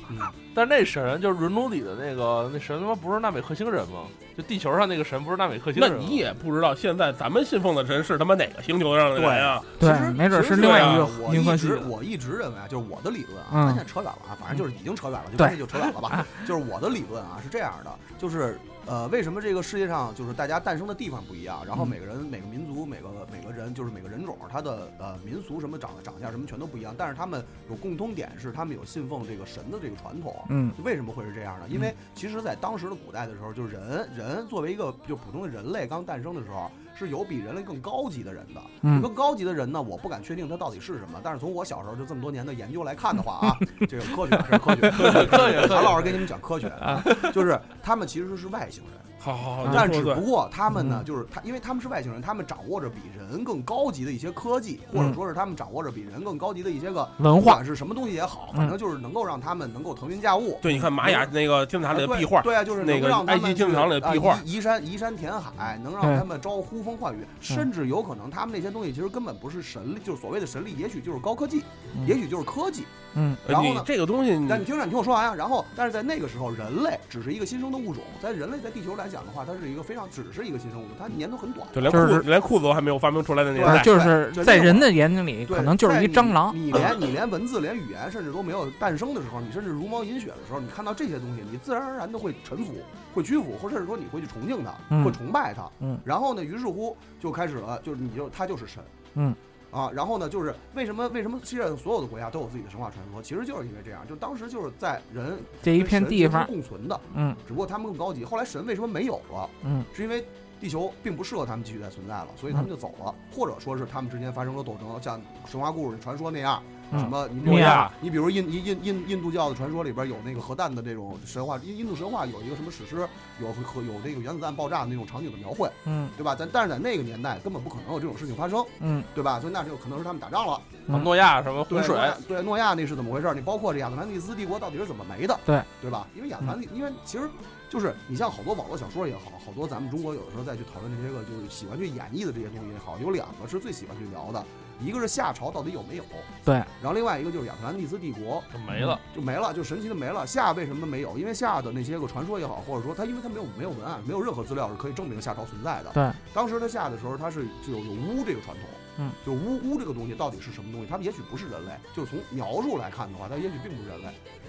[0.55, 4.03] 但是那神就是人龙里的那个那神他妈不是纳美克星人吗？
[4.37, 5.91] 就地球上那个神不是纳美克星人？
[5.91, 9.63] 那你也不知道现在咱们信奉的神是他妈哪个星球上的人啊？
[9.81, 11.79] 对其实，没准是另外一个我银河系一直。
[11.89, 16.27] 我一直认为啊，就是我的理论啊，嗯咱现在扯远了啊，反正就是已经扯远了，就对干脆就扯远了吧。
[16.47, 30.35] 就是我的理论啊是这样的，就是呃，为什么这个世界上就是大家诞生的地方不一样，然后嗯每个人、每个民族、每个每个人，就是每个人种，他的呃民俗什么长长相什么全都不一样，但是他们有共通点是他们有信奉这个神的这个传统。
[30.49, 31.67] 嗯为什么会是这样呢？
[31.69, 38.61] 因为其实，在当时的古代的时候，就是人人作为一个就普通的人类刚诞生的时候，是有比人类更高级的人的。
[38.83, 43.57] 嗯更高级的人呢，我不敢确定他到底是什么，但是从我小时候就这么多年的研究来看的话啊，
[43.89, 49.02] 这个科学是科学， 科学科学 韩老师给你们讲科学啊，就是他们其实是外星人。
[49.23, 51.05] 好好好，但只不过他们呢，嗯。
[51.05, 57.41] 就是他，因为他们是外星人，他们掌握着比人更高级的一些科技，或者说是他们掌握着比人更高级的一些个文化。
[57.41, 60.59] 不管是什么东西也好，反正就是能够让他们能够腾云驾雾。
[60.61, 71.63] 对，你看玛雅那个金字塔里的壁画，对啊，就是那个让他们埃及金字塔里的壁画啊移移山移山填海，能让他们招呼风唤雨，甚至有可能他们那些东西其实根本不是神力，就是所谓的神力，也许就是高科技，
[71.95, 72.07] 嗯。
[72.07, 72.85] 也许就是科技。
[73.15, 75.35] 嗯然后呢这个东西，你但你听着，你听我说完啊。
[75.35, 81.67] 然后，但是在那个时候，人类只是一个新生的物种，在人类在地球来讲的话，它是一个非常只是一个新生物种，它年头很短。
[81.73, 86.55] 就连就是裤连裤子都还没有发明出来的年对代，就是在人的眼睛里，可能就是一蟑螂。
[86.57, 92.75] 你连你连文字、连语言，甚至都没有诞生的时候，你甚至茹毛饮血的时候，你看到这些东西，你自然而然的会臣服、
[93.15, 95.69] 会屈服，或甚至说你会去崇敬它，嗯会崇拜它。
[95.81, 98.83] 嗯然后呢，于是乎就开始了，就是你就他就是神。
[99.15, 99.35] 嗯。
[99.73, 103.23] 啊，然后呢，就是为什么为什么世界上所有的国家都有自己的神话传说？
[103.23, 108.23] 其实就是因为这样，就当时就是在人这一片地方共存的，嗯只不过他们更高级。
[108.23, 109.51] 后来神为什么没有了？
[109.65, 110.23] 嗯，是因为
[110.61, 116.63] 地球并不适合他们继续再存在了，所以他们就走了，或者说是他们之间发生了斗争，像神话故事传说那样。
[116.93, 117.27] 嗯什么？
[117.33, 123.09] 你比如诺亚你比如印印印印印度教的传说里边有那个核弹的这种神话，印印度神话有一个什么史诗，
[123.41, 126.37] 有核有那个原子弹爆炸的那种场景的描绘，嗯对吧？
[126.39, 129.41] 但但是在那个年代根本不可能有这种事情发生，嗯对吧？
[129.41, 130.61] 所以那就可能是他们打仗了。
[130.89, 133.33] 啊诺亚什么对洪水诺亚对诺亚那是怎么回事？
[133.35, 135.39] 你包括这亚特兰蒂斯帝国到底是怎么没的？
[135.47, 136.07] 对对吧？
[136.15, 137.31] 因为亚特兰蒂，因为其实
[137.71, 144.45] 就是你像好多网络小说也好，好多咱们中国有的时候再去讨论这些个就是喜欢去演绎的这些东西也好，有两个是最喜欢去聊的，
[144.85, 146.05] 一个是夏朝到底有没有，
[146.45, 148.99] 对，然后另外一个就是亚特兰蒂斯帝国就没了。
[149.15, 150.27] 就没了，就神奇的没了。
[150.27, 151.17] 夏为什么没有？
[151.19, 155.91] 因为夏的那些个传说也好，或者说它因为它没有没有文案，没有任何资料是可以证明夏朝存在的。
[155.93, 158.69] 对，当时他夏的时候，他是就有有巫这个传统。
[158.99, 160.87] 嗯，就巫巫这个东西到底是什么东西？
[160.87, 164.09] 它也许不是人类，就是从描述来看的话，它也许并不是人类，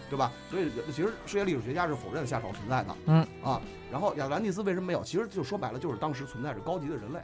[0.10, 0.32] 对吧？
[0.50, 2.96] 所以其实世界历史学家是否认夏朝存在的。
[3.06, 5.02] 嗯啊，然后亚特兰蒂斯为什么没有？
[5.02, 7.20] 其实就说白了，就是当时存在着高级的人类，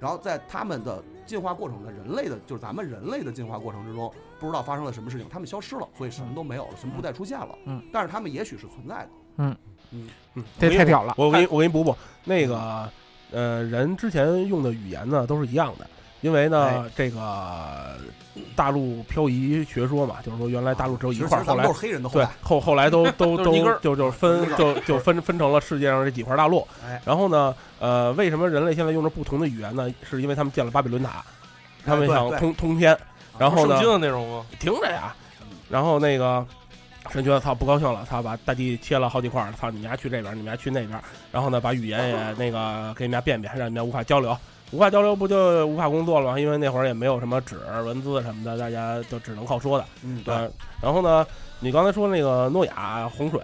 [0.00, 7.58] 然后在他们的进化过程的人类的，就是咱们人类的进化过程之中，不知道发生了什么事情，他们消失了，所以什么都没有了，什么不再出现了。
[7.64, 9.08] 嗯，但是他们也许是存在的。
[9.36, 9.56] 嗯
[9.90, 12.88] 嗯嗯，这太屌了我我给你我给你补补，那个
[13.32, 15.86] 呃，人之前用的语言呢都是一样的，
[16.20, 17.96] 因为呢哎这个
[18.56, 22.26] 大陆漂移学说嘛，就是说原来大陆只有一块，后来都是黑人的后对。
[22.40, 27.00] 后 后来都 都都就就分就就分分成了世界上这几块大陆哎。
[27.04, 29.92] 然后呢，呃，为什么人类现在用着不同的语言呢？
[30.02, 31.24] 是因为他们建了巴比伦塔，
[31.84, 32.96] 他们想通通天。
[33.38, 34.46] 然后呢圣经，的内容吗？
[34.60, 35.14] 听着呀，
[35.68, 36.46] 然后那个
[37.10, 41.00] 神觉得操不高兴了，他把大地切了好几块儿，操你们家去这边，你们家去那边，
[41.32, 44.36] 然后呢把语言也 那个给你们家变变，让你们家无法交流，
[44.70, 46.40] 无法交流不就无法工作了吗？
[46.40, 49.84] 因为那会儿也没有什么纸文字什么的，大家就只能靠说的。
[50.02, 50.34] 嗯，对，
[50.82, 51.26] 然后呢，
[51.60, 53.40] 你刚才说那个诺亚洪水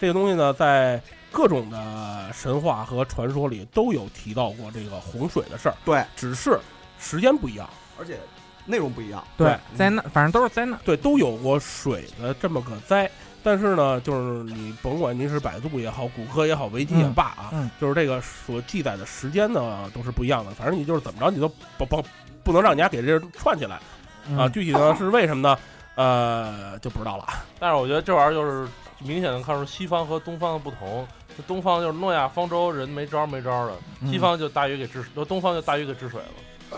[0.00, 1.00] 这个东西呢，在
[1.30, 6.58] 各种的神话和传说里都有提到过这个洪水的事儿，对，只是
[6.98, 7.68] 时间不一样。
[7.98, 8.18] 而且
[8.64, 9.22] 内容不一样。
[9.36, 10.80] 对对灾难，反正都是灾难。
[10.84, 13.10] 对，都有过水的这么个灾。
[13.42, 20.50] 但是呢，就是你甭管你是百度也好，谷歌也好，维基也罢啊，嗯嗯就是这个所记载的时间呢都是不一样的。
[20.52, 22.04] 反正你就是怎么着，你都不不
[22.42, 23.82] 不能让人家给这串起来啊。
[24.28, 25.58] 嗯具体呢是为什么呢？
[25.96, 27.26] 呃，就不知道了。
[27.58, 28.66] 但是我觉得这玩意儿就是
[28.98, 31.06] 明显的看出西方和东方的不同。
[31.46, 36.28] 东方就是诺亚方舟，人没招儿没招儿的；嗯西方就大鱼给治，东方就大鱼给治水了，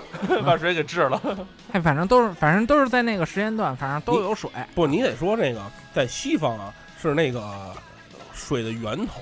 [0.45, 1.20] 把水给治了。
[1.72, 4.51] 哎，反正都是，反正都是在那个时间段，反正都有水。
[4.74, 5.61] 不，你得说这个
[5.95, 7.43] 在西方啊是那个
[8.32, 9.20] 水的源头，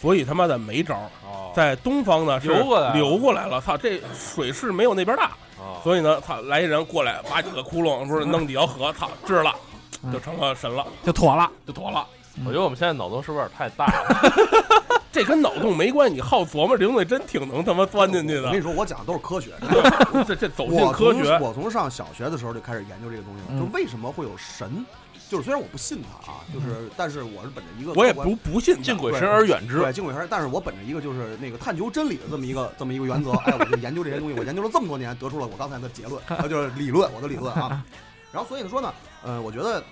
[0.00, 1.10] 所以他妈的没招
[1.54, 5.30] 在东方呢是流过来了流过来了，操，这水势没有那边大。
[5.58, 9.54] 哦所以呢，操，来一人过来，挖几个窟窿，不是弄几条河，操，治了，
[10.02, 11.50] 嗯就成了神了，就妥了。
[11.66, 12.06] 就妥了。
[12.44, 15.00] 我觉得我们现在脑洞是不是有点太大了？
[15.12, 18.58] 这跟脑洞没关系，你好琢磨这东西真挺能他妈钻进去的我跟。
[18.58, 19.52] 你说，我讲的都是科学。
[20.26, 24.84] 这这走进我科学，从我从上小学的时候就开始研究这个东西了，嗯就为什么会有神？
[25.28, 29.80] 就是虽然我不信他啊，就是但是我是本着一个我也不不信敬鬼神而远之。
[29.80, 37.82] 对敬鬼神，但是我本着一个就是那个探求真理的这么一个这么一个原则，哎，我就研究这些东西，我研究了这么多年，得出了我刚才的结论，啊，就是理论，我的理论啊。
[38.32, 38.92] 然后所以呢说呢，
[39.24, 39.82] 呃，我觉得。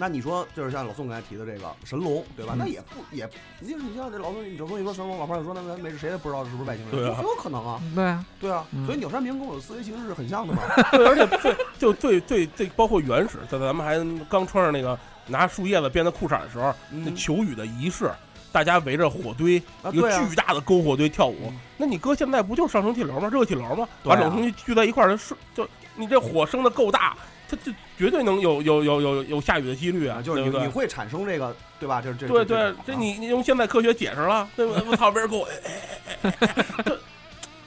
[0.00, 2.54] 那你说，就是像老宋刚才提的这个神龙，对吧？
[2.56, 3.28] 嗯那也不也，
[3.60, 8.64] 你就是你像这老宋，你老宋一说神龙，老胖就说那那没事，谁也不知道是不是外星人，对啊很有可能啊，对啊，对啊。
[8.72, 10.62] 嗯所以鸟山明跟我的思维其实是很像的嘛。
[10.92, 13.98] 对，而且最 就最最最包括原始，在咱们还
[14.30, 18.10] 刚穿上那个拿树叶子编的裤衩的时候，那嗯求雨的仪式，
[18.50, 21.58] 大家围着火堆，啊，一个对啊，巨大的篝火堆跳舞嗯。
[21.76, 23.28] 那你搁现在不就是上升气流吗？
[23.28, 23.86] 热气流吗？
[24.02, 27.14] 对啊把这种东西聚在一块儿，是就你这火升的够大，
[27.48, 27.70] 它就
[28.00, 30.60] 绝对能有有有有有下雨的几率啊，啊，就是对对？
[30.60, 32.00] 你你会产生这个，对吧？
[32.00, 34.82] 这这对对，这这你你用现在科学解释了， 对吧？
[34.88, 35.46] 我操，别人给我，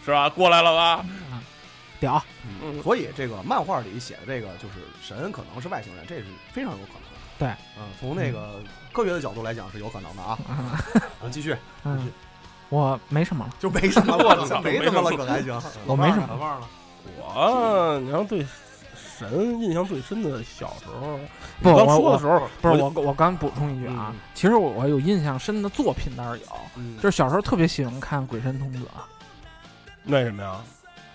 [0.04, 0.28] 是吧？
[0.30, 1.06] 过来了吧？
[2.00, 2.20] 屌。
[2.64, 4.74] 嗯，所以这个漫画里写的这个就是
[5.04, 7.20] 神可能是外星人，这是非常有可能的。
[7.38, 8.60] 对，嗯，从那个
[8.92, 10.40] 科学的角度来讲是有可能的啊。
[11.22, 12.12] 啊，继续，嗯，
[12.70, 13.54] 我没什么了。
[13.60, 15.62] 就没什么了，没什么了，可还行。
[15.86, 16.68] 我没什么老忘了。
[17.06, 18.44] 我你要对
[19.18, 21.20] 神印象最深的小时候，
[21.62, 28.80] 不我我说的时候，不是我我，刚补充一句啊嗯，其实我我有印象深的作品倒是有，嗯就是小时候特别喜欢看《鬼神童子》
[30.12, 30.56] 为什么呀？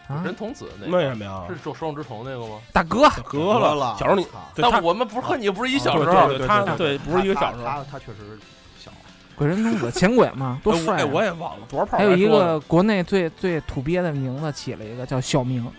[0.09, 1.45] 啊，人童子那个为什么呀？
[1.49, 2.61] 是做手冢治虫那个吗？
[2.73, 7.65] 大哥，小哥了，了小时候你操对他但我们不是和你不是一小时候对，对他对不是一个小时候。
[7.65, 8.39] 他他他确实
[8.79, 8.91] 小。
[9.37, 11.07] 鬼神童子前鬼嘛，多帅啊！
[11.13, 11.99] 我也忘了多少炮。
[11.99, 15.71] 还有一个国内最最土鳖的名字起了一个叫小明，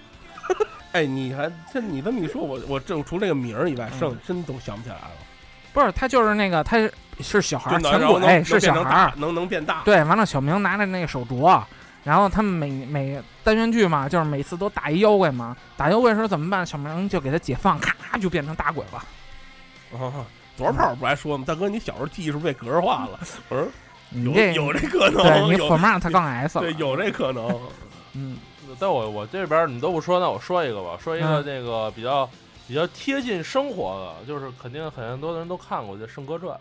[0.92, 5.12] 哎，你还这你这么一说，我我正除这个名儿以外，嗯剩真都想不起来了。
[5.72, 9.84] 不是他就是那个他是是小孩儿，真的，前然后能鬼能变成是小孩儿，，能能变大。
[9.86, 11.62] 对，完了小明拿着那个手镯，
[12.04, 16.66] 然后他们每每单元剧嘛，就是每次都打一妖怪嘛，打妖怪的时候怎么办？
[16.66, 19.04] 小明就给他解放，咔就变成大鬼了。
[20.00, 20.26] 啊，
[20.58, 21.44] 多少炮不还说吗？
[21.48, 23.20] 大哥，你小时候记忆是不是被格式化了？
[23.50, 23.68] 我说
[24.12, 27.48] 有你这有这可能，对你有 format 杠 S 了对，有这可能。
[28.14, 28.38] 嗯
[28.80, 32.30] 但我我这边你都不说，那我说一个吧，说一个嗯那个比较
[32.68, 36.56] 比较贴近生活的，就是肯定很多人都看过，就《圣歌传》。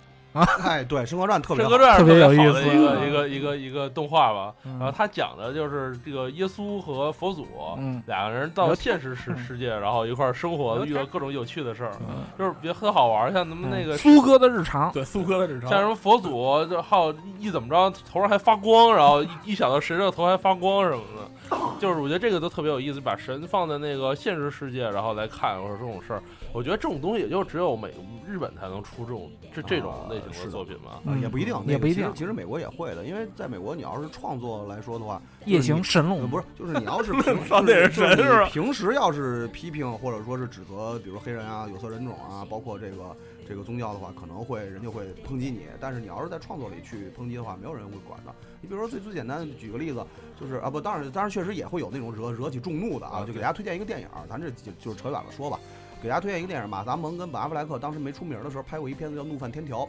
[0.64, 4.52] 哎，对，《生活传》特《别特别有意思好的一个一个一个一个动画吧。
[4.64, 7.46] 然后嗯他讲的就是这个耶稣和佛祖
[7.78, 8.02] 嗯。
[8.06, 9.38] 两个人到现实世嗯。
[9.38, 12.24] 世界，然后一块儿生活，遇到各种有趣的事儿，嗯。
[12.38, 13.32] 就是别很好玩儿。
[13.32, 26.22] 像咱们那个苏哥的日常，对，苏哥的日常，像什么佛祖，就还有一怎么着头上还发光，然后一一想到神的头还发光什么的，就是我觉得这个都特别有意思，把神放在那个现实世界，然后来看或者这种事儿。
[26.52, 27.92] 我觉得这种东西也就只有美
[28.26, 31.00] 日本才能出这种这这种类型是的的作品吧。
[31.06, 45.66] 呃也不一定，也不一定其实其实美国也会的，因为在美国，你要是创作来说的话，夜行神呃龙不是，就是你要是 平放电视神就是是吧平时要是批评或者说是指责，比如黑人啊、有色人种啊，包括这个这个宗教的话，可能会人就会抨击你。
[45.80, 48.34] 但是你要是在创作里去抨击的话，没有人会管的。
[48.60, 50.04] 你比如说最最简单的，举个例子，
[50.38, 55.58] 就是啊不，当然当然确实也会有那种惹惹起众怒的啊，就给大家推荐一个电影，咱这就就是扯远了说吧。
[56.02, 59.80] 给大家推荐一个电影，马达蒙跟本阿弗莱克当时没出名的时候拍过一片子叫《怒犯天条》，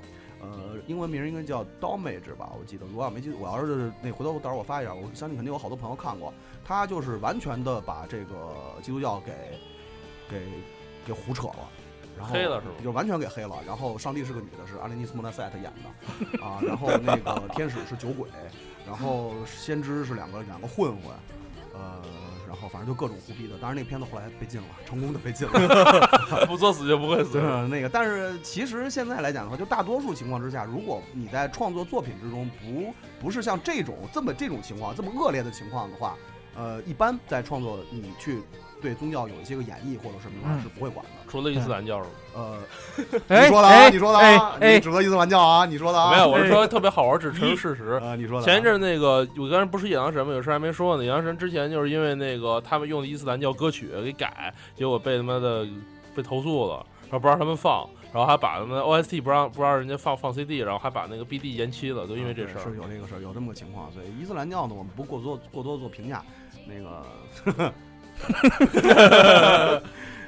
[0.42, 2.86] 呃，英文名应该叫《Damage》吧，我记得。
[2.88, 6.34] 如果要没记，我要是那回头到时候我发一下，我相信肯定有好多朋友看过。
[6.66, 9.34] 他就是完全的把这个基督教给
[10.30, 10.48] 给
[11.06, 11.70] 给胡扯了。
[12.18, 13.56] 然后黑了是吧就完全给黑了。
[13.66, 16.60] 然后上帝是个女的，是阿莲妮斯莫纳塞特演的 啊。
[16.66, 18.28] 然后那个天使是酒鬼，
[18.86, 21.16] 然后先知是两个两个混混，
[21.74, 22.02] 呃，
[22.50, 23.56] 然后反正就各种胡逼的。
[23.60, 26.46] 当然那个片子后来被禁了，成功的被禁了。
[26.50, 27.40] 不作死就不会死。
[27.70, 36.18] 那个，但是其实现在来讲的话，就大多数情况之下，如果你在创作作品之中不不是像这种这么这种情况这么恶劣的情况的话，
[36.56, 38.42] 呃，一般在创作你去
[38.82, 41.12] 对宗教有一些个演绎或者什么的话嗯是不会管的。
[41.28, 42.10] 除了伊斯兰教是吗？
[42.36, 42.58] 呃，
[43.28, 44.24] 哎你说的啊，哎你说的啊，
[44.60, 48.00] 哎哎你指责伊斯兰教啊，你说的啊，没有，我是说特别好玩，只陈述事实。
[48.04, 48.46] 啊，你说的啊。
[48.46, 50.34] 前一阵那个，我刚才不是野狼神吗？
[50.34, 51.04] 有事还没说呢。
[51.04, 55.68] 野狼神之前就是因为那个他们用的伊斯兰教歌曲给改，结果被他妈的
[56.16, 62.78] 被投诉了，然后不让他们放，然后还把他们 OST 不让不让人家放放 CD，然后还把那个 BD 延期了，就因为这事儿啊是。
[62.78, 63.92] 有这个事儿，有这么个情况。
[63.92, 66.24] 所以伊斯兰教呢，我们不过多过多做评价。
[66.72, 67.74] 那个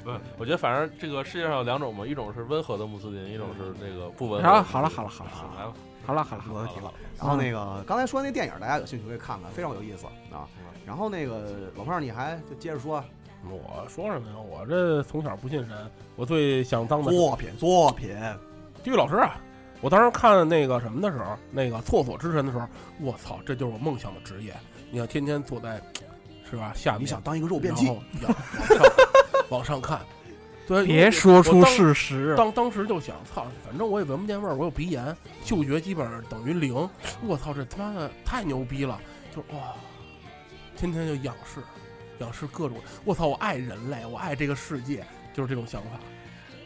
[0.04, 5.74] 不，我觉得反正这个世界上有两种嘛，一种是温和的穆斯林，一种是那个不温和好了好了好了好了，
[6.06, 6.92] 好了好了，我的题了。
[7.20, 10.48] 然后那个刚才说那电影，大家有兴趣可以看看，非常有意思啊。
[10.86, 13.04] 然后那个老胖，你还就接着说
[13.48, 14.36] 我说什么呀？
[14.38, 15.78] 我这从小不信神，
[16.16, 18.18] 我最想当的作品作品，
[18.84, 19.36] 体育老师啊。
[19.82, 22.68] 我当时看那个什么的时候，那个厕所之神的时候，
[23.00, 24.54] 我操，这就是我梦想的职业。
[24.92, 25.82] 你要天天坐在，
[26.52, 26.74] 是吧？
[26.76, 27.95] 下面你想当一个肉便器然？
[27.95, 28.36] 后仰
[29.49, 30.02] 往上往上看，
[30.68, 32.36] 对，别说出事实。
[32.36, 36.74] 当当时就想，操，反正我也闻不见味儿，我有鼻炎，嗅觉基本上等于零。
[37.26, 38.99] 我操，这他妈的太牛逼了！
[39.36, 39.74] 就哇，
[40.76, 41.62] 天天就仰视，
[42.20, 42.78] 仰视各种。
[43.06, 45.89] 我操，我爱人类，我爱这个世界，就是这种想法。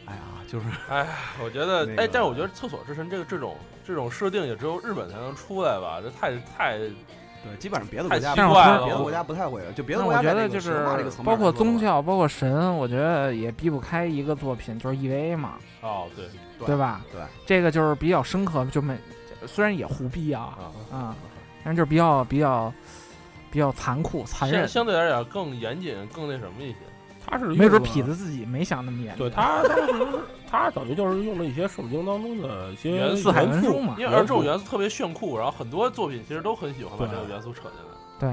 [0.06, 1.06] 哎呀，就是哎，
[1.42, 6.00] 我觉得，那个哎，但是我觉得厕所之神这个这种这种设定也只有日本才能出来吧？
[6.00, 6.78] 这太太
[7.46, 10.84] 对，基本上别的国家太奇不怪了别的国家不太会，就别的国家我觉得就是
[11.24, 16.24] 包括宗教，包括神，我觉得也避不开一个作品，就是 EVA 嘛，哦，对
[16.58, 17.02] 对对吧？
[17.12, 18.96] 对，这个就是比较深刻，就没
[19.46, 20.58] 虽然也胡逼啊
[20.90, 21.16] 啊，啊，
[21.62, 22.72] 但是就是比较比较
[23.50, 26.76] 比较残酷残忍相，相对来讲更严谨，更那什么一些。
[27.26, 29.16] 他是没准痞子自己没想那么严。
[29.16, 30.18] 对他当时
[30.48, 33.30] 他等于就是用了一些圣经当中的一些元素
[33.80, 37.96] 嘛因为而这种元素特别炫酷，然后很多作品其实都很喜欢把这个元素扯进来。
[38.18, 38.30] 对，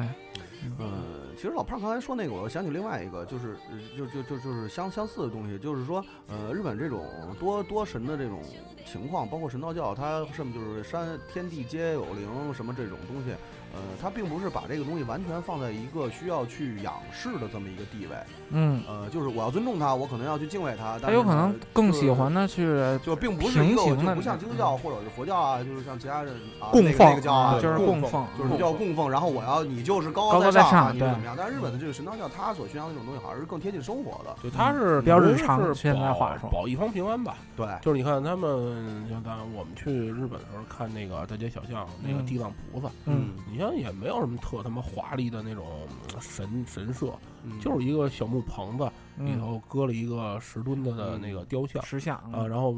[0.80, 0.92] 嗯，
[1.36, 7.06] 其实老胖刚才说那个，我又想起另外一个，就是呃就就就就是相相似的东西，就是说，呃，日本这种
[7.40, 8.42] 多多神的这种
[8.86, 13.36] 情况，包括神道教，它什么就是山天地皆有灵什么这种东西，
[13.74, 18.16] 呃，他并不是把这个东西完全放在一个需要去仰视的这么一个地位，
[18.52, 22.68] 嗯，呃，就是我要尊重他，我可能要去敬畏它，但他有可能更喜欢的去
[23.04, 31.36] 就并不是一个，平行的就不像基督教或者是佛教啊，就是像其他的啊供那个那奉个教啊，就是供供奉，就是叫供奉，然后我要你就是高高高在在上你是怎么样？
[31.38, 34.36] 但是日本的这个神道教，他所宣扬的这种东西，好像是更贴近生活的。
[34.42, 37.38] 对，他是比较日常现在保话说保一方平安吧。
[37.56, 45.88] 对，就是你看他们像咱我们去日本的时候看那个大街小巷那个嗯地藏菩萨，嗯，你像也没有什么特他妈华丽的那种
[46.20, 48.92] 神神社，嗯就是一个小木棚子里
[49.34, 52.76] 嗯，头搁了一个石墩子的那个雕像石像啊，然后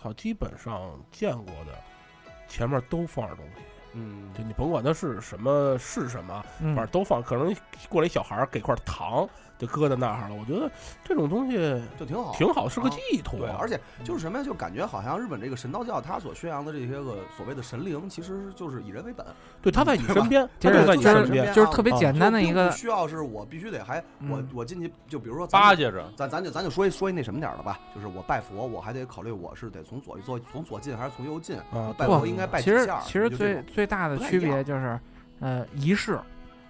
[0.00, 1.72] 操，基本上见过的
[2.48, 3.62] 前面都放着东西。
[3.94, 7.22] 嗯，就你甭管它是什么是什么，嗯反正都放。
[7.22, 7.56] 可能
[7.88, 9.26] 过来一小孩儿给块糖，
[9.58, 10.34] 就搁在那儿了。
[10.34, 10.70] 我觉得
[11.04, 11.56] 这种东西
[11.98, 13.40] 就挺好，挺好，是个啊寄托。
[13.40, 14.44] 对，而且就是什么呀？
[14.44, 19.26] 就感觉好像日本这个神道教，他所宣扬的这些个所谓的神灵，其实就是以人为本，
[19.60, 21.52] 对他在你身边，他就在你身边。
[21.52, 23.98] 就是特别啊简单的一个需要是我必须得还
[24.30, 35.00] 我嗯我进去，就比如说咱巴结着，咱咱就咱就说一说一那什么点儿的吧，就是我拜佛，我还得考虑我是得从左做从左进还是从右进，啊拜佛应该拜其实几下儿其实最就这种最大的区别就是，
[35.40, 36.20] 呃，仪式，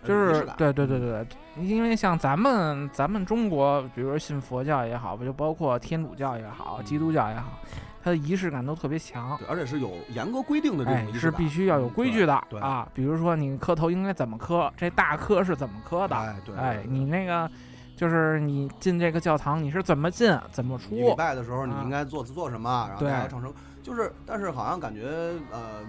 [0.05, 7.59] 就是对对对对对，因为像咱们咱们中国，比如说信佛教也好，不就包括天主教也好，基督教也好，
[8.03, 9.37] 它的仪式感都特别强。
[9.39, 17.51] 对，而且是有严格规定的这哎种仪，式感是必须要有规矩的啊，比如说你磕头应该怎么磕，这大磕是怎么磕的，哎对哎你那个
[17.97, 25.09] 就是你进这个教堂你是怎么进怎么出礼出，拜的时候你啊应该做做什么，然后对大家唱声，就是，但是好像感觉
[25.51, 25.83] 呃，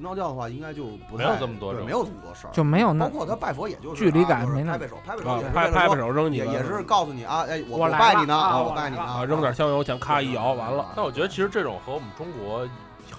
[0.00, 10.92] 神道教的话应该就不没有太这么多这种对没有这么多事儿，就没有那包括他拜佛，也就是距离啊就是感没那拍拍手，拍拍手啊也是拍拍拍为了说手扔你也也是告诉你啊，哎，我我来拜你呢，了啊我我拜你呢，啊，扔点香油钱，咔一摇，完了。
[10.96, 12.66] 但我觉得其实这种和我们中国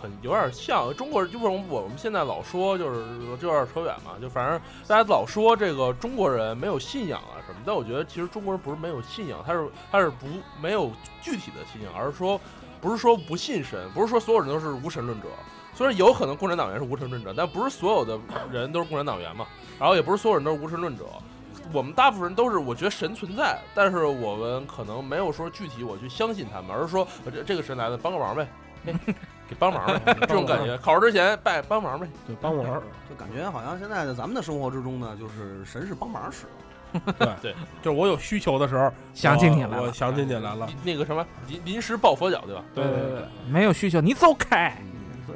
[0.01, 3.05] 很有点像，中国人就是我们我们现在老说就是
[3.39, 10.25] 就有点扯远嘛，就反正大家老说这个中国人没有信仰啊什么，但我觉得其实中国人不是没有信仰，他是他是不
[10.59, 10.89] 没有
[11.21, 12.41] 具体的信仰，而是说
[12.82, 15.27] 不是说不信神，不是说所有人都是无神论者。
[15.74, 18.19] 虽然有可能共产党员是无神论者，但不是所有的
[18.51, 19.45] 人都是共产党员嘛，
[19.80, 21.05] 然后也不是所有人都是无神论者。
[21.74, 28.47] 我们大部分人都是，我觉得神存在，但是我们可能没有说具体我去相信他们，而是说呃这这个神来了，帮个忙呗，
[28.88, 28.93] 哎
[29.47, 30.78] 给帮忙呗，这种感觉。
[30.80, 32.65] 考试之前拜帮忙呗，对，帮忙。
[33.09, 36.45] 就感觉好像现在的咱们的生活之中呢，就是神是帮忙使
[37.05, 40.67] 的， 对对，就是我有需求的时候， 想起你来了我想起你来了。
[40.84, 42.63] 那个什么临临时抱佛脚，对吧？
[42.76, 44.76] 对对对，没有需求，你走开。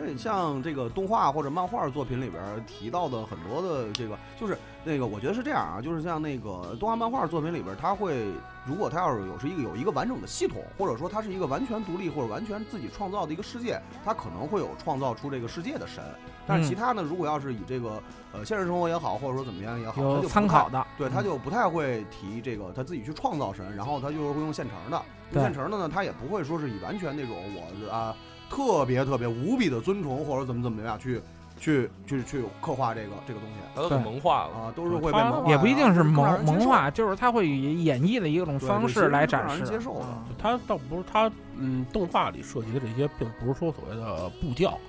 [0.05, 8.27] 所以像这个动画或者漫画作品里边提到的很多的这个，就是那个我觉得是这样啊，就是像那个动画漫画作品里边，它会
[8.65, 16.03] 如果它要是有是一个有一个完整的系统，或者说它是一个完全独立或者完全自己创造的一个世界，它可能会有创造出这个世界的神。
[16.45, 17.99] 但是其他呢，如果要是以这个
[18.31, 25.01] 呃现实生活也好，或者说怎么样也好，它有参考的，对，他就不太会提这个他自己去创造神，然后他就是会用现成的。
[25.31, 28.15] 用现成的呢，他也不会说是以完全那种我是啊
[28.55, 31.21] 特别特别无比的尊崇或者怎么怎么样去
[31.59, 34.53] 去去去刻画这个这个东西它都给萌化了。
[34.53, 39.61] 啊，都是会被萌化也不一定是萌萌化，就是他会以演绎的一种方式来展示。
[39.63, 44.79] 接受的啊他倒不是他，嗯，动画里涉及的这些，并不是说所谓的布教，或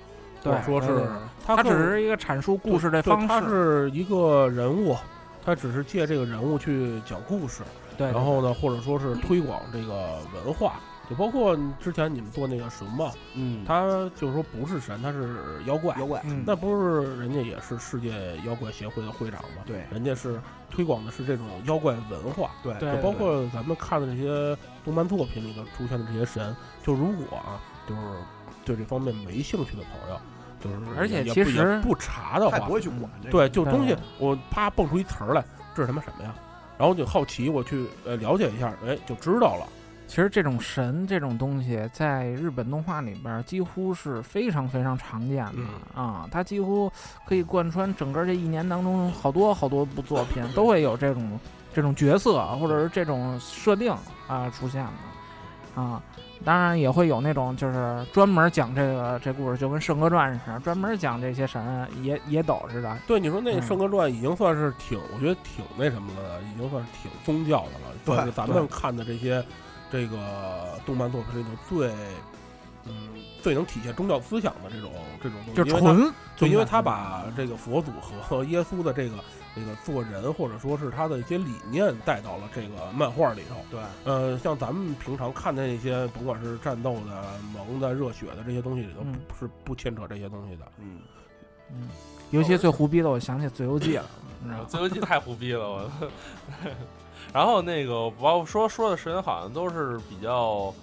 [0.43, 1.07] 对者，说是对
[1.45, 3.49] 他只是一个阐述故事的方式。
[3.49, 4.95] 是一个人物，
[5.45, 7.63] 他只是借这个人物去讲故事，
[7.97, 10.73] 对，然后呢，或者说是推广这个文化。
[11.09, 15.95] 就包括之前你们做那个神嘛，嗯，他就是说不是神，他是妖怪。
[15.97, 19.63] 妖怪嗯那不是人家也是世界妖怪协会的会长吗？
[19.65, 20.39] 对人家是
[20.69, 22.51] 推广的是这种妖怪文化。
[22.61, 26.53] 对对就包括咱们看的这些动漫作品里头出现的这些神，
[26.83, 28.01] 就如果啊，就是
[28.65, 30.19] 对这方面没兴趣的朋友，
[30.59, 33.31] 就是而且也不其实不查的话他不，会去管这个。
[33.31, 35.41] 对，就东西我啪蹦出一词儿来，
[35.73, 36.35] 这是他妈什么呀？
[36.77, 39.65] 然后就好奇，我去呃了解一下，哎，就知道了。
[40.07, 46.91] 其实这种神这种东西，在日本动画里边儿几乎是非常非常常见的、嗯啊，它几乎
[47.25, 51.39] 可以贯穿整个这一年当中好多好多部作品都会有这种
[51.73, 53.93] 这种角色或者是这种设定
[54.27, 56.01] 啊出现的啊。
[56.45, 62.95] 当然也会有那种就是专门讲这个这故事，就跟《圣歌传》似的，专门讲这些神也也斗似的。
[63.07, 69.43] 对，你说那圣歌传》已经算是挺，我觉得挺那什么了，已经算是挺宗教的了，对咱们看的这些
[69.91, 71.89] 这个动漫作品里头最
[72.85, 73.09] 嗯
[73.41, 79.15] 最能体现宗教思想的这种这种东西，就纯就，因为他把这个佛祖和耶稣的这个
[79.55, 83.55] 这个做人，或者说是他的一些理念带到了这个漫画里头。
[83.71, 87.23] 对，呃，像咱们平常看的那些，甭管是战斗的、
[87.53, 90.71] 萌的、热血的这些东西里头，嗯不是不牵扯这些东西的。
[90.77, 90.99] 嗯，
[91.71, 91.89] 嗯，
[92.31, 94.65] 尤其最胡逼的，我想起《自由记》了？
[94.67, 95.91] 自由记太胡逼了，我。
[97.33, 100.73] 然后那个包括说说的神好像都是比较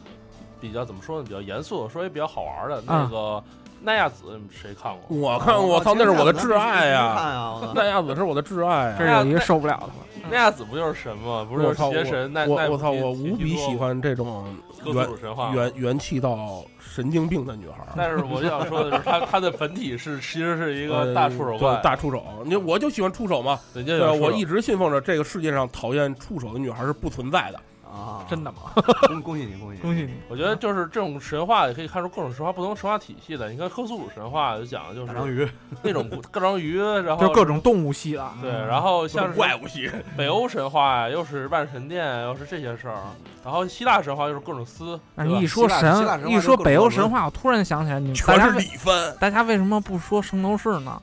[0.60, 1.24] 比较怎么说呢？
[1.26, 2.82] 比较严肃的，说也比较好玩的。
[2.86, 3.42] 那个
[3.80, 5.16] 奈亚子谁看过？
[5.16, 7.60] 我看过，我操，那是我的挚爱呀！
[7.74, 8.96] 奈亚子是我的挚爱啊！
[8.98, 9.94] 这有一个受不了的了。
[10.30, 11.46] 奈亚子不就是神吗？
[11.48, 14.46] 不是就是，邪神奈奈我我操，我无比喜欢这种
[14.92, 15.52] 元鲁神话。
[15.54, 17.88] 元元气到神经病的女孩儿。
[17.96, 22.24] 但是我想说的是，她她的本体是其实是一呃个大触手大触手。
[22.44, 23.58] 你我就喜欢触手嘛。
[23.72, 27.60] 对，我一直信奉着这个世界上讨厌触手的女孩是不存在的。
[27.94, 28.58] 啊，真的吗？
[29.06, 30.14] 恭恭喜你，恭喜你，恭喜你！
[30.28, 33.48] 我觉得就是这种神话也可以看出各种神话不同神话体系的。
[33.50, 35.48] 你看克苏鲁神话就讲的就是大章鱼，
[35.82, 38.28] 那种各章鱼， 然后就各种动物系的。
[38.42, 42.98] 对，然后像是怪物系，北欧神话呀，又是万神殿，又是这些事儿。
[43.44, 51.00] 然后希腊神话又是各种丝，你一说神神，一说北欧神话，我突然想起来，你们大全是家为里番，大家为什么不说圣斗士呢？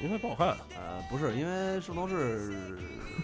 [0.00, 0.48] 因为不好看。
[0.48, 2.52] 呃，不是，因为圣斗士，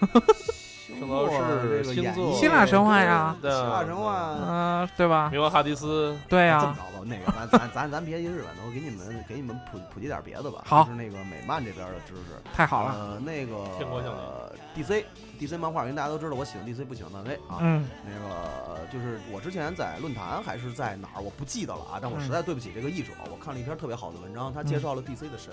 [0.99, 5.31] 圣斗士这个星座演绎希腊神话呀对希腊神话，嗯，对吧？
[5.33, 10.63] 冥王哈迪斯，对呀这么，着吧，那个咱咱咱咱别提日本的，我给你们给你们普普及点别的吧。
[10.65, 12.41] 好就是那个美漫这边的知识。
[12.55, 15.05] 太好了，呃，那个天国降临呃 DC
[15.39, 17.59] DC 漫画，因为大家都知道我喜欢 DC 不喜欢漫威啊。
[17.61, 25.53] 嗯那个就是我之前在论坛还是在哪儿，我不记得了啊，但我嗯实在对不起这个译者，我看了一篇特别好的文章，他介绍了 DC 的神。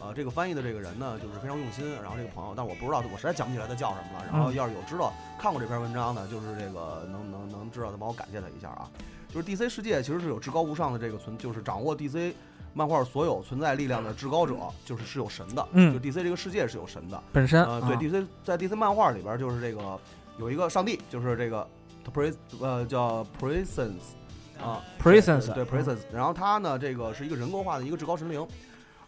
[0.00, 1.92] 呃，这个翻译的这个人呢，就是非常用心。
[2.02, 4.26] 然后这个朋友，但我不知道，我实在想不起来他叫什么了。
[4.30, 8.88] 然后嗯要是有知道看过这篇文章的，就是这个能能能知道的，帮我感谢他一下啊。
[9.32, 12.32] 就是 DC 世界其实是有至高无上的这个存，就是掌握 DC
[12.72, 15.66] 漫画所有存在力量的至高者，就是是有神的。
[15.72, 17.22] 嗯就 DC 这个世界是有神的。
[17.32, 19.98] 本身呃，对啊 DC 在 DC 漫画里边就是这个
[20.38, 21.68] 有一个上帝，就是这个
[22.14, 24.14] Pre 呃叫 Presence
[24.62, 28.46] 啊 Presence 对 Presence，然后他呢这个是一个人格化的一个至高神灵。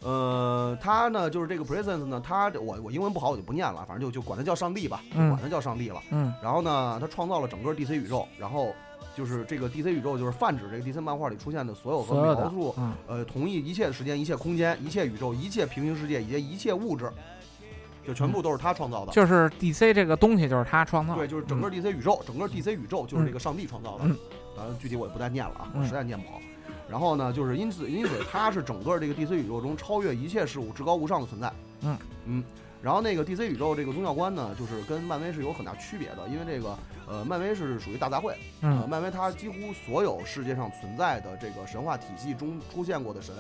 [0.03, 6.03] 呃，他呢就是这个 Presence 呢，他我我英文不好我就不念了，反正就就管他叫上帝吧，管他叫上帝了。
[6.11, 6.33] 嗯。
[6.43, 8.75] 然后呢，他创造了整个 DC 宇宙，然后
[9.15, 12.95] 就是这个 DC 宇宙就是泛指这个 DC 漫画里出现的所有和描述嗯。
[13.07, 17.13] 呃，同一一切时间、一切空间、一切宇宙、一切平行世界以及一切物质，
[18.07, 19.13] 就全部都是他创造的。
[19.13, 24.17] 就是 DC 这个东西就是他创造，对，就是整个 DC 宇宙，整个 DC 宇宙就是这个上帝创造的嗯。
[24.57, 26.41] 当然，具体我也不再念了啊，我嗯实在念不好。
[26.89, 31.53] 然后呢，就是因此，因此他是整个这个 DC 宇宙中超越一切事物、至高无上的存在。
[31.83, 32.45] 嗯嗯。
[32.83, 38.31] 然后那个 DC 宇宙这个宗教观呢，就是跟漫威是有很大区别的，因为这个呃，漫威是属于大杂烩，
[38.63, 43.35] 呃，嗯漫威它几乎所有世界上存在的这个神话体系中出现过的神，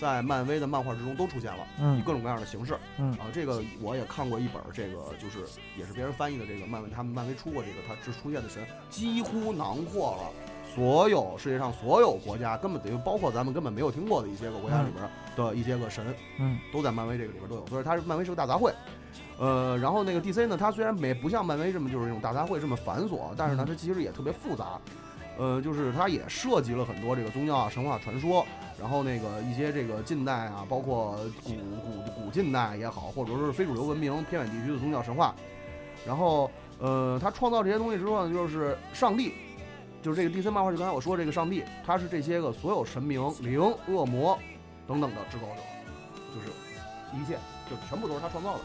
[0.00, 1.98] 在漫威的漫画之中都出现了，嗯。
[1.98, 2.76] 以嗯各种各样的形式。
[2.98, 3.12] 嗯。
[3.14, 5.44] 啊，这个我也看过一本儿，这个就是
[5.76, 10.30] 也是别人翻译的这个漫威，他们漫威出过这个，它是出现的神几乎囊括了
[10.76, 18.70] 所有世界上所有国家，根本等于包括咱们根本没有听过的一些个国家里边的一些个神，嗯都在漫威这个里边都有，所以它是漫威是个大杂烩。
[19.38, 24.78] 呃，然后那个 DC 呢，它虽然没不像漫威这么就是那种大杂烩这么繁琐，但是呢，它其实也特别复杂。
[25.38, 28.46] 呃，就是它也涉及了很多这个宗教啊、神话传说，
[28.78, 35.34] 然后那个一些这个近代啊，包括古古古近代也好，或者说是非主流文明偏远地区的宗教神话。
[36.06, 39.34] 然后，呃，他创造这些东西之后呢，就是上帝，
[40.06, 44.38] 就是这个 DC 漫画，就刚才我说这个上帝，他是这些个所有神明、灵、恶魔
[44.86, 45.62] 等等的制高者，
[46.32, 46.46] 就是
[47.12, 47.36] 一切，
[47.68, 48.60] 就全部都是他创造的。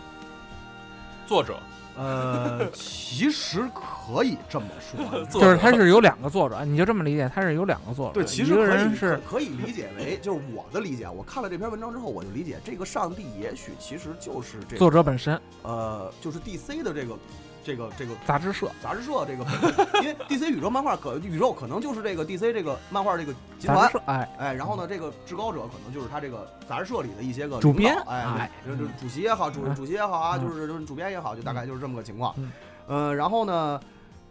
[1.26, 1.58] 作者
[1.98, 11.10] 呃，其实可以这么说， 就是他是有两个作者，你就这么理解，他是有两个作者，对，其一个实可以人是可可以理解为，就是我的理解。
[11.10, 17.18] 我看了这篇文章之后，我就理解这个上帝也许其实就是这个作者本身，呃，就是 DC 的这个
[17.64, 19.46] 这个这个杂志社，杂志社这个，
[20.02, 23.92] 因为 DC 宇宙漫画可宇宙可能就是这个 DC 这个漫画这个集团。
[24.06, 29.76] 哎，哎，然后呢，这个至高者可能就是他这个杂志社里的一些个主编哎哎，就是就主席也好，主嗯。
[29.76, 30.42] 主席也好啊，嗯。
[30.42, 32.34] 就是就是主编也好，就大概就是这么个情况。
[32.38, 32.52] 嗯。
[32.88, 33.80] 呃，然后呢，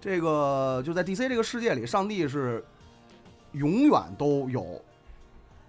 [0.01, 2.65] 这个就在 DC 这个世界里，上帝是
[3.53, 4.81] 永远都有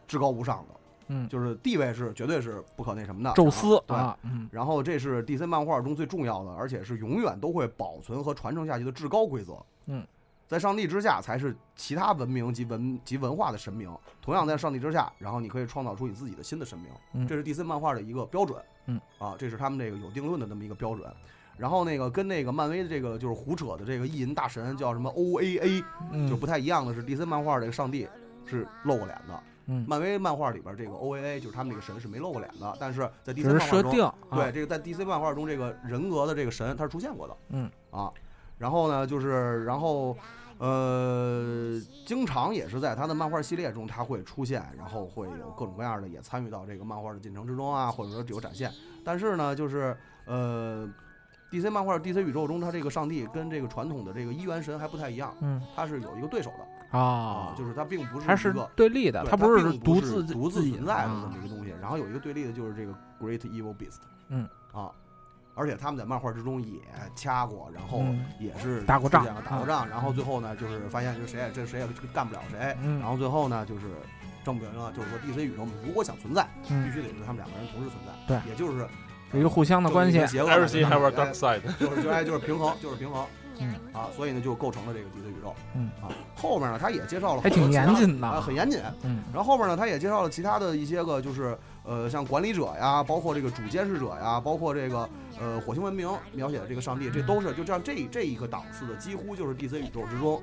[0.08, 0.76] 至高无上的，
[1.14, 3.34] 嗯，就是地位是绝对是不可那什么的。
[3.34, 9.58] 宙斯对啊，嗯然后这是 DC 漫画中最重要的，而且是永远都会保存和传承下去的至高规则。
[9.88, 10.08] 嗯，
[10.48, 13.94] 在上帝之下才是其他文明及文及文化的神明。
[14.22, 16.88] 同样在上帝之下，然后你可以创造出你自己的新的神明。
[17.14, 18.58] 嗯这是 DC 漫画的一个标准。
[18.86, 21.12] 嗯，啊，这是他们这个有定论的这么一个标准。
[21.58, 28.08] 然后那个跟那个漫威的这个就是胡扯的这个意淫大神叫什么 OAA，嗯，就不太一样的是 DC 漫画这个上帝
[28.46, 29.44] 是露过脸的。
[29.72, 37.72] 嗯，漫威漫画里边这个 OAA 就是他们这个神是没露过脸的，但是在 DC 漫画中，设定，对，啊，这个在 DC 漫画中，这个人格的这个神他是出现过的，嗯。
[37.90, 38.12] 啊，
[38.58, 40.16] 然后呢，就是然后
[40.58, 48.72] 呃，经常也是在他的漫画系列中他会出现，然后会有各种各样的也参与到这个漫画的进程之中啊，或者说有展现。
[49.04, 50.88] 但是呢，就是呃
[51.50, 55.62] ，DC 漫画 DC 宇宙中，他这个上帝跟这个传统的这个一元神还不太一样，嗯。
[55.76, 58.70] 他是有一个对手的啊，就是它并不是它是一个。
[58.76, 61.74] 对立的，对它不是并独是自独自存在的这啊么一个东西。
[61.82, 64.92] 然后有一个对立的就是这个 Great Evil Beast，嗯啊，
[65.56, 66.80] 而且他们在漫画之中也
[67.16, 73.88] 掐过，然后嗯也是打过仗打过仗，然后最后呢就是发现就谁也这谁也干不了谁，嗯然后最后呢就是
[74.44, 78.88] 证明了就是说 DC 宇宙如果想存在，必嗯，须得是他们两个人同时存在，对也就是
[79.34, 81.62] 一个互相的关系 have dark side。
[81.80, 83.26] 就是就哎就是平衡，就是平衡，
[83.62, 95.10] 嗯啊，所以呢就构成了这个 DC 宇宙，嗯啊，后面呢他也介绍了还挺严谨的啊，很严谨，嗯然后后面呢，他也介绍了其他的一些个，就是呃，像管理者呀，包括这个主监视者呀，包括这个
[95.40, 100.42] 呃火星文明描写的这个上帝，这都是就这样这这一个档次的，几乎就是 DC 宇宙之中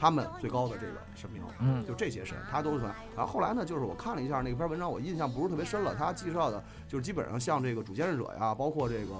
[0.00, 1.42] 他们最高的这个神明。
[1.62, 2.96] 嗯就这些神，他都是存在。
[3.14, 5.94] 然后后来呢，就是我看了一下那篇文章，我印象不是特别深了。
[5.94, 9.14] 他介绍的就是基本上像这个主监视者呀，包括这个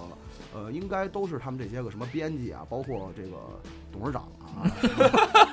[0.52, 3.36] 呃，应该都是他们这些个什么编辑啊，包括这个
[3.92, 4.66] 董事长啊，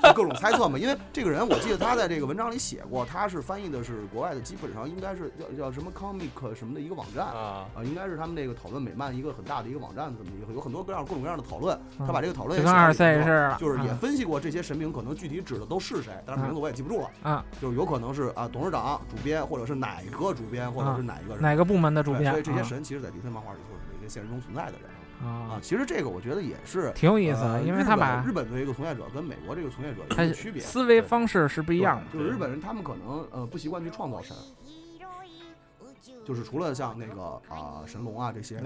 [0.02, 0.80] 就各种猜测嘛。
[0.80, 11.80] 因为这个人，我记得他在这个文章里写过，他是翻译的是国外的，基本上应该是叫叫什么 comic 什么的一个网站啊，啊，应该是他们那个讨论美漫一个很大的一个网站，这么一个有很多各样各种各样的讨论。
[12.00, 17.12] 他把这个讨论就跟二也就是也啊分析过这些神明可能具体指的都是谁，但是名字我也记不住了。
[17.22, 21.44] 啊，就是有可能是啊董事长、主编，或者是哪个主编，或者是哪一个人。
[21.44, 32.06] 哪个部门的所以这些啊神其实，在 DC 漫画里头是一些现实中存在的人啊啊。，其实这个我觉得也是挺有意思的，呃因为他把日本的一个从业者跟美国这个从业者有区别，思维方式是不一样的。
[32.14, 34.36] 就是日本人他们可能呃不习惯去创造神，
[36.28, 38.62] 就是除了像那个啊、神龙啊这些，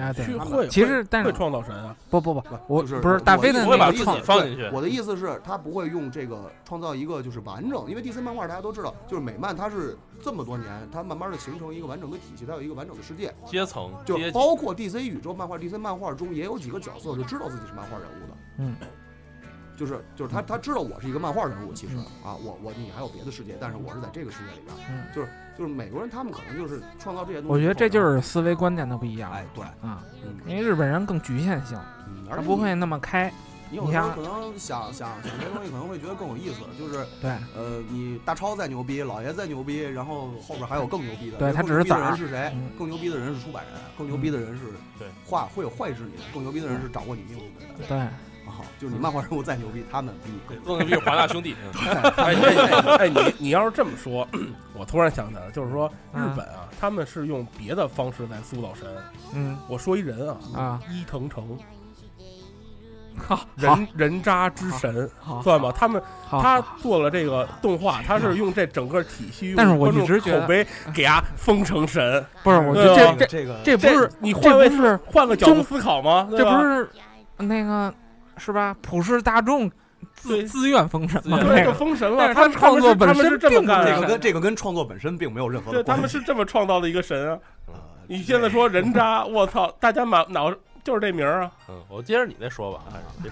[0.67, 18.75] 其实但是会创造神啊，不不不，不我就是不是大飞的那个创放进去我的意思是，他不会用这个创造一个就是完整，因为 DC 漫画大家都知道，就是美漫它是这么多年，它慢慢的形成一个完整的体系，它有一个完整的世界，阶层就包括 DC 宇宙漫画、DC 漫画中也有几个角色是知道自己是漫画人物的，嗯，
[19.81, 25.27] 就是就是他他知道我是一个漫画人物，其实啊，我我你还有别的世界，但是我是在这个世界里边，嗯就是
[25.57, 33.33] 就是美国人他们可能就是创造这些东西，我觉得这就是思维观念的不一样哎对，啊，嗯因为日本人更局限性，嗯，而且他不会那么开。
[33.71, 41.37] 你有时候可能想想想这些东西，可能会觉得更有意思，就是对，呃，你大超再牛逼，老爷再牛逼，然后后边还有更牛逼的。
[41.37, 42.69] 对他只是人是谁嗯？
[42.77, 44.65] 更牛逼的人是出版人，更牛逼的人是
[44.99, 47.87] 对画会有坏治你的，更牛逼的人是掌握你命运的人。
[47.87, 47.97] 对，
[48.45, 51.55] 啊，就是你漫画人物再牛逼，他们比你更更牛逼华纳兄弟，
[52.17, 54.27] 哎哎哎哎，你你要是这么说，
[54.73, 58.87] 我突然想起来了，就是说日啊本啊，他们是用别的方式在塑造神。
[59.33, 61.57] 嗯我说一人啊，啊，伊藤诚，
[63.27, 65.71] 好，人人渣之神，好，算吧。
[65.71, 72.25] 他们，他做了这个动画，他是用这整个体系，但是我一直觉得口碑给他封成神。
[72.43, 76.27] 不是，我觉对得这这这这个这不是你换位这不是换个角度思考吗？
[76.31, 76.89] 这不是
[77.37, 77.93] 那个
[78.41, 78.75] 是吧？
[78.81, 79.69] 普世大众
[80.15, 81.39] 自自愿封神嘛？
[81.43, 82.17] 对，就封神了。
[82.17, 85.87] 但是他他创作本他们是身这么干这并不那的，个跟这个跟创作本身并没有任何关系。
[85.87, 87.37] 他们是这么创造的一个神啊！
[87.67, 87.73] 呃
[88.07, 91.51] 你现在说人渣， 我操，大家满脑就是这名儿啊！
[91.69, 92.83] 嗯，我接着你那说吧，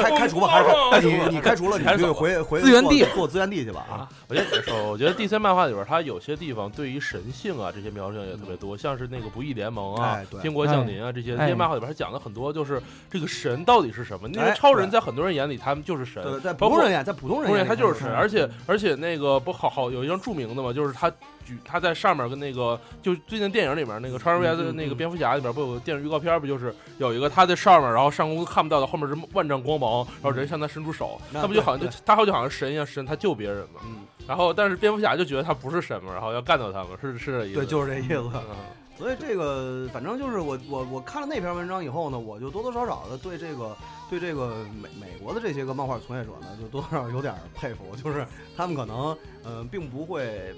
[0.00, 0.48] 开开除吧，
[0.90, 3.00] 还是哎你你开除了，你就回回资源地。
[3.00, 4.08] 做做资源地去吧啊！
[4.28, 11.48] 我觉得你这说，我觉得 DC 漫画里边，它有些地方对于神性啊这些描述也特别多，像是那个不义联盟啊天国降临啊这些，这哎。
[11.48, 12.80] 些漫画里边它讲了很多，就是
[13.10, 14.28] 这个神到底是什么？
[14.28, 14.50] 那哎。
[14.54, 21.10] 些超人在很多人眼里他们就是神，对，在普通人眼，在普通人眼里他就是神，而且而且那个不好好有一张著名的嘛，就是他
[21.50, 33.80] 举他在上面跟那个就最近电影里面那个超人 VS 那个蝙蝠侠里边不有个电视预告片不就是有一个他在上面，然后上空看不到的，后面是万丈光芒，然后人向他伸出手，那那不就好像就他好像好像神一样神，他救别人嘛。
[33.84, 37.54] 嗯，然后但是蝙蝠侠就觉得他不是神嘛，然后要干掉他嘛，是是这意思。
[37.56, 38.30] 对，就是这意思。
[38.34, 38.56] 嗯
[39.00, 43.74] 所以这个反正就是我我我看了那篇文章以后呢，我就多多少少的对这个
[44.10, 44.48] 对这个
[44.78, 50.54] 美美国的这些个漫画从业者呢，就多多少少有点佩服，就是他们可能嗯、呃并不会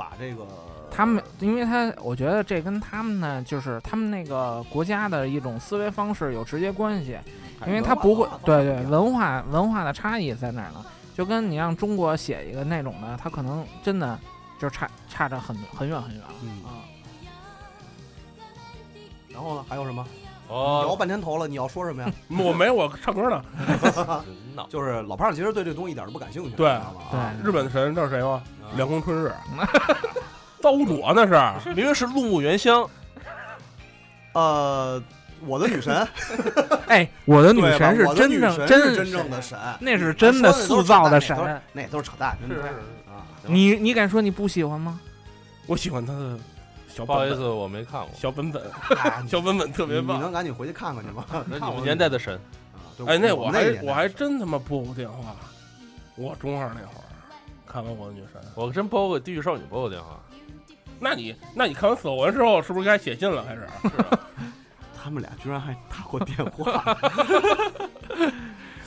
[0.00, 0.46] 把这个
[0.90, 7.18] 他们，因为他我觉得这跟他们呢，就是他们那个国家的一种思维方式有直接关系，
[7.66, 10.82] 因为他不会，对对，文化文化的差异在哪儿呢？
[11.14, 14.18] 就跟你让中国写一个那种的，他可能真的
[14.58, 16.80] 就差差着很很远很远了嗯啊。
[19.28, 20.02] 然后呢还有什么？
[20.50, 22.12] 摇哦，半天头了，你要说什么呀？
[22.38, 23.42] 我没我唱歌呢。
[24.24, 24.66] 真闹。
[24.68, 27.18] 就是老胖其实对这东西一点都不感兴趣，对知道吗？
[27.18, 28.42] 啊对日本的神知道谁吗？
[28.62, 29.32] 啊凉宫春日，
[30.60, 31.68] 糟灼那是。
[31.74, 32.88] 明明是陆木原香，
[34.34, 35.02] 呃，
[35.46, 36.06] 我的女神，
[36.86, 41.36] 哎，我的女对吧神是我的女真正神真是真正的神，那是真的塑造的神。
[41.72, 42.62] 那都是扯淡，真的是
[43.10, 43.24] 啊。
[43.46, 45.00] 你你敢说你不喜欢吗？
[45.66, 46.38] 我喜欢他的
[46.94, 48.10] 小不好意思，我没看过。
[48.14, 48.62] 小本本，
[49.02, 50.20] 哎小本本特别棒你。
[50.22, 51.24] 能赶紧回去看看去吗？
[51.48, 52.34] 那你们年代的神，
[52.74, 55.36] 啊对哎，那我我还我还真他妈拨过电话，
[56.16, 57.04] 我中二那会儿
[57.66, 58.40] 看完我的女神。
[58.54, 60.20] 我真拨过地狱少女拨过电话。
[60.98, 63.44] 那你那你看完死活文之后，是不是该写信了？
[63.44, 63.66] 开始？
[65.02, 66.94] 他们俩居然还打过电话，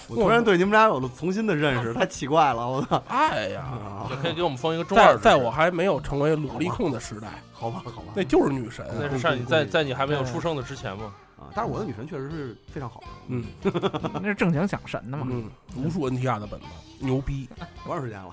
[0.08, 3.02] 我突然对你们俩有了重新的认识，太奇怪了，我操！
[3.08, 8.86] 哎呀，可以给我们封一个中二在在我还没有成为努力控的时代，好吧，好吧，那就是女神。
[9.00, 11.14] 那是上你在在你还没有出生的之前嘛。
[11.38, 13.44] 啊，但是我的女神确实是非常好的，嗯
[14.22, 15.28] 那是正经想神的嘛。
[15.30, 16.66] 嗯，无数 NTR 的本子，
[17.00, 17.50] 牛逼。
[17.84, 18.30] 多长时间了？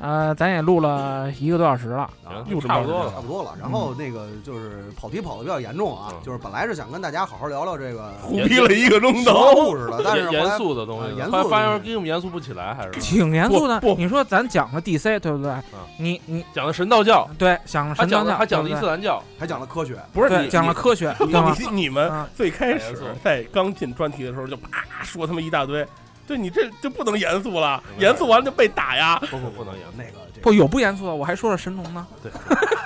[0.00, 3.10] 呃，咱也录了一个多小时了，差不多了。
[3.10, 3.52] 差不多了。
[3.60, 13.94] 然后那个就是跑题跑的比较严重啊，嗯就是本来是想跟大家好好聊聊这个胡逼了一个钟头么，故事的，但是严肃的东西，啊严肃发现给我们严肃不起来，还是挺严肃的不。
[13.96, 15.52] 你说咱讲了 DC 对不对？
[15.98, 21.56] 你你讲的神道教，对讲了神道教，的他讲了伊斯兰教，还讲了科学，不是你讲了科学，对吗？
[21.58, 25.84] 你你们啊最开始在刚进专题的时候就啪说他妈一大堆。
[26.28, 29.18] 对你这就不能严肃了，严肃完了就被打呀。
[29.30, 29.92] 不不不能严肃。
[29.96, 32.06] 那个这不有不严肃的，我还说了神农呢。
[32.22, 32.30] 对，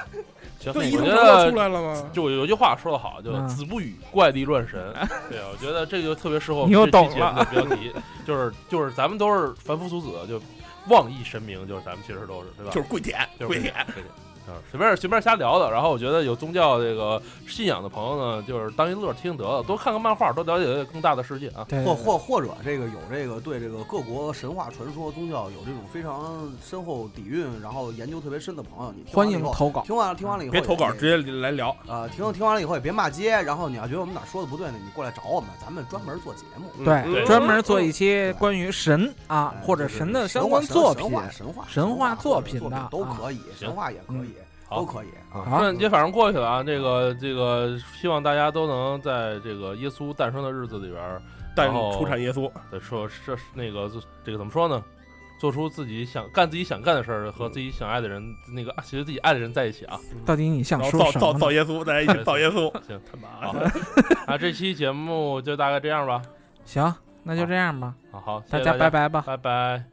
[0.60, 2.10] 行，对，一头我觉都出来了吗？
[2.12, 4.80] 就有句话说得好，就嗯子不语怪力乱神。
[5.28, 7.92] 对，我觉得这个就特别适合我们你又这期节目懂了的标题，
[8.24, 10.40] 就是就是咱们都是凡夫俗子，就
[10.88, 12.72] 妄议神明，就是咱们其实都是对吧？
[12.72, 13.74] 就是跪舔，就是跪舔。
[14.70, 15.70] 随便随便瞎聊的。
[15.70, 21.64] 然后我觉得有宗教这个信仰的朋友呢，就是当一乐听得了，多看看漫画，多了解更大的世界啊。
[21.68, 29.82] 对，或或或者这个有这个对这个各国神话传说宗教有这种非常深厚底蕴，然后研究特别深的朋友，你听欢完以后迎投稿。
[29.82, 31.74] 听完了听完了以后别投稿，直接来聊。
[31.86, 36.66] 呃听听完了以后也别骂街，然后你要觉得我们哪说的不对呢，你过来找我们，咱们专门做节目。
[36.78, 41.12] 嗯对，对专门做一期关于神啊哎或者神的相关作品神。
[41.12, 44.31] 话神话神话作作品的啊都可以，神话也可以，好
[44.76, 45.44] 都可以啊。
[45.44, 51.22] 好春节反正过去了啊，这个这个，希望大家都能在这个耶稣诞生的日子里边儿，
[51.56, 53.90] 但然后出产耶稣，对说这那个
[54.24, 54.82] 这个怎么说呢？
[55.38, 58.22] 做出自己想干自己想干的事儿，和自己想爱的人，
[58.54, 59.98] 那个其实自己爱的人在一起啊。
[60.24, 61.38] 到底你想然后造造说什么呢？
[61.40, 62.70] 造耶稣，大家一起造耶稣。
[62.86, 63.68] 行，他妈好的，
[64.24, 66.22] 啊，这期节目就大概这样吧。
[66.64, 66.94] 行，
[67.24, 69.24] 那就这样吧，好好，谢谢大家拜拜吧。
[69.26, 69.91] 拜拜。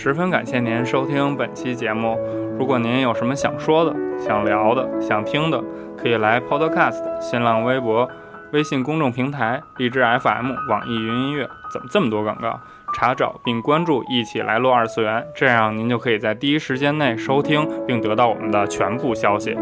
[0.00, 2.16] 十分感谢您收听本期节目。
[2.56, 5.60] 如果您有什么想说的、想聊的、想听的，
[5.96, 8.08] 可以来 Podcast、新浪微博、
[8.52, 12.60] 微信公众平台、荔枝 FM、网易云音乐，怎么这么多广告？
[12.94, 19.58] 查找并关注“一起来录二次元”，这样您就可以在第一时间内收听并得到我们的全部消息。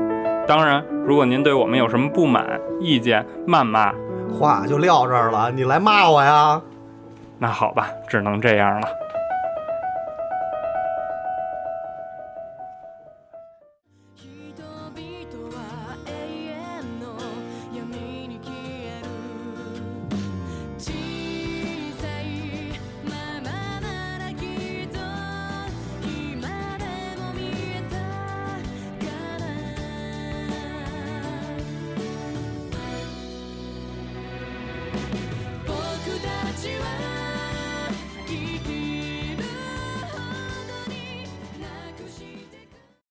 [0.46, 3.90] 当然，如果您对我们有什么不满、意见、谩骂，
[4.30, 6.60] 话就撂这儿了，你来骂我呀？
[7.38, 8.88] 那好吧，只能这样了。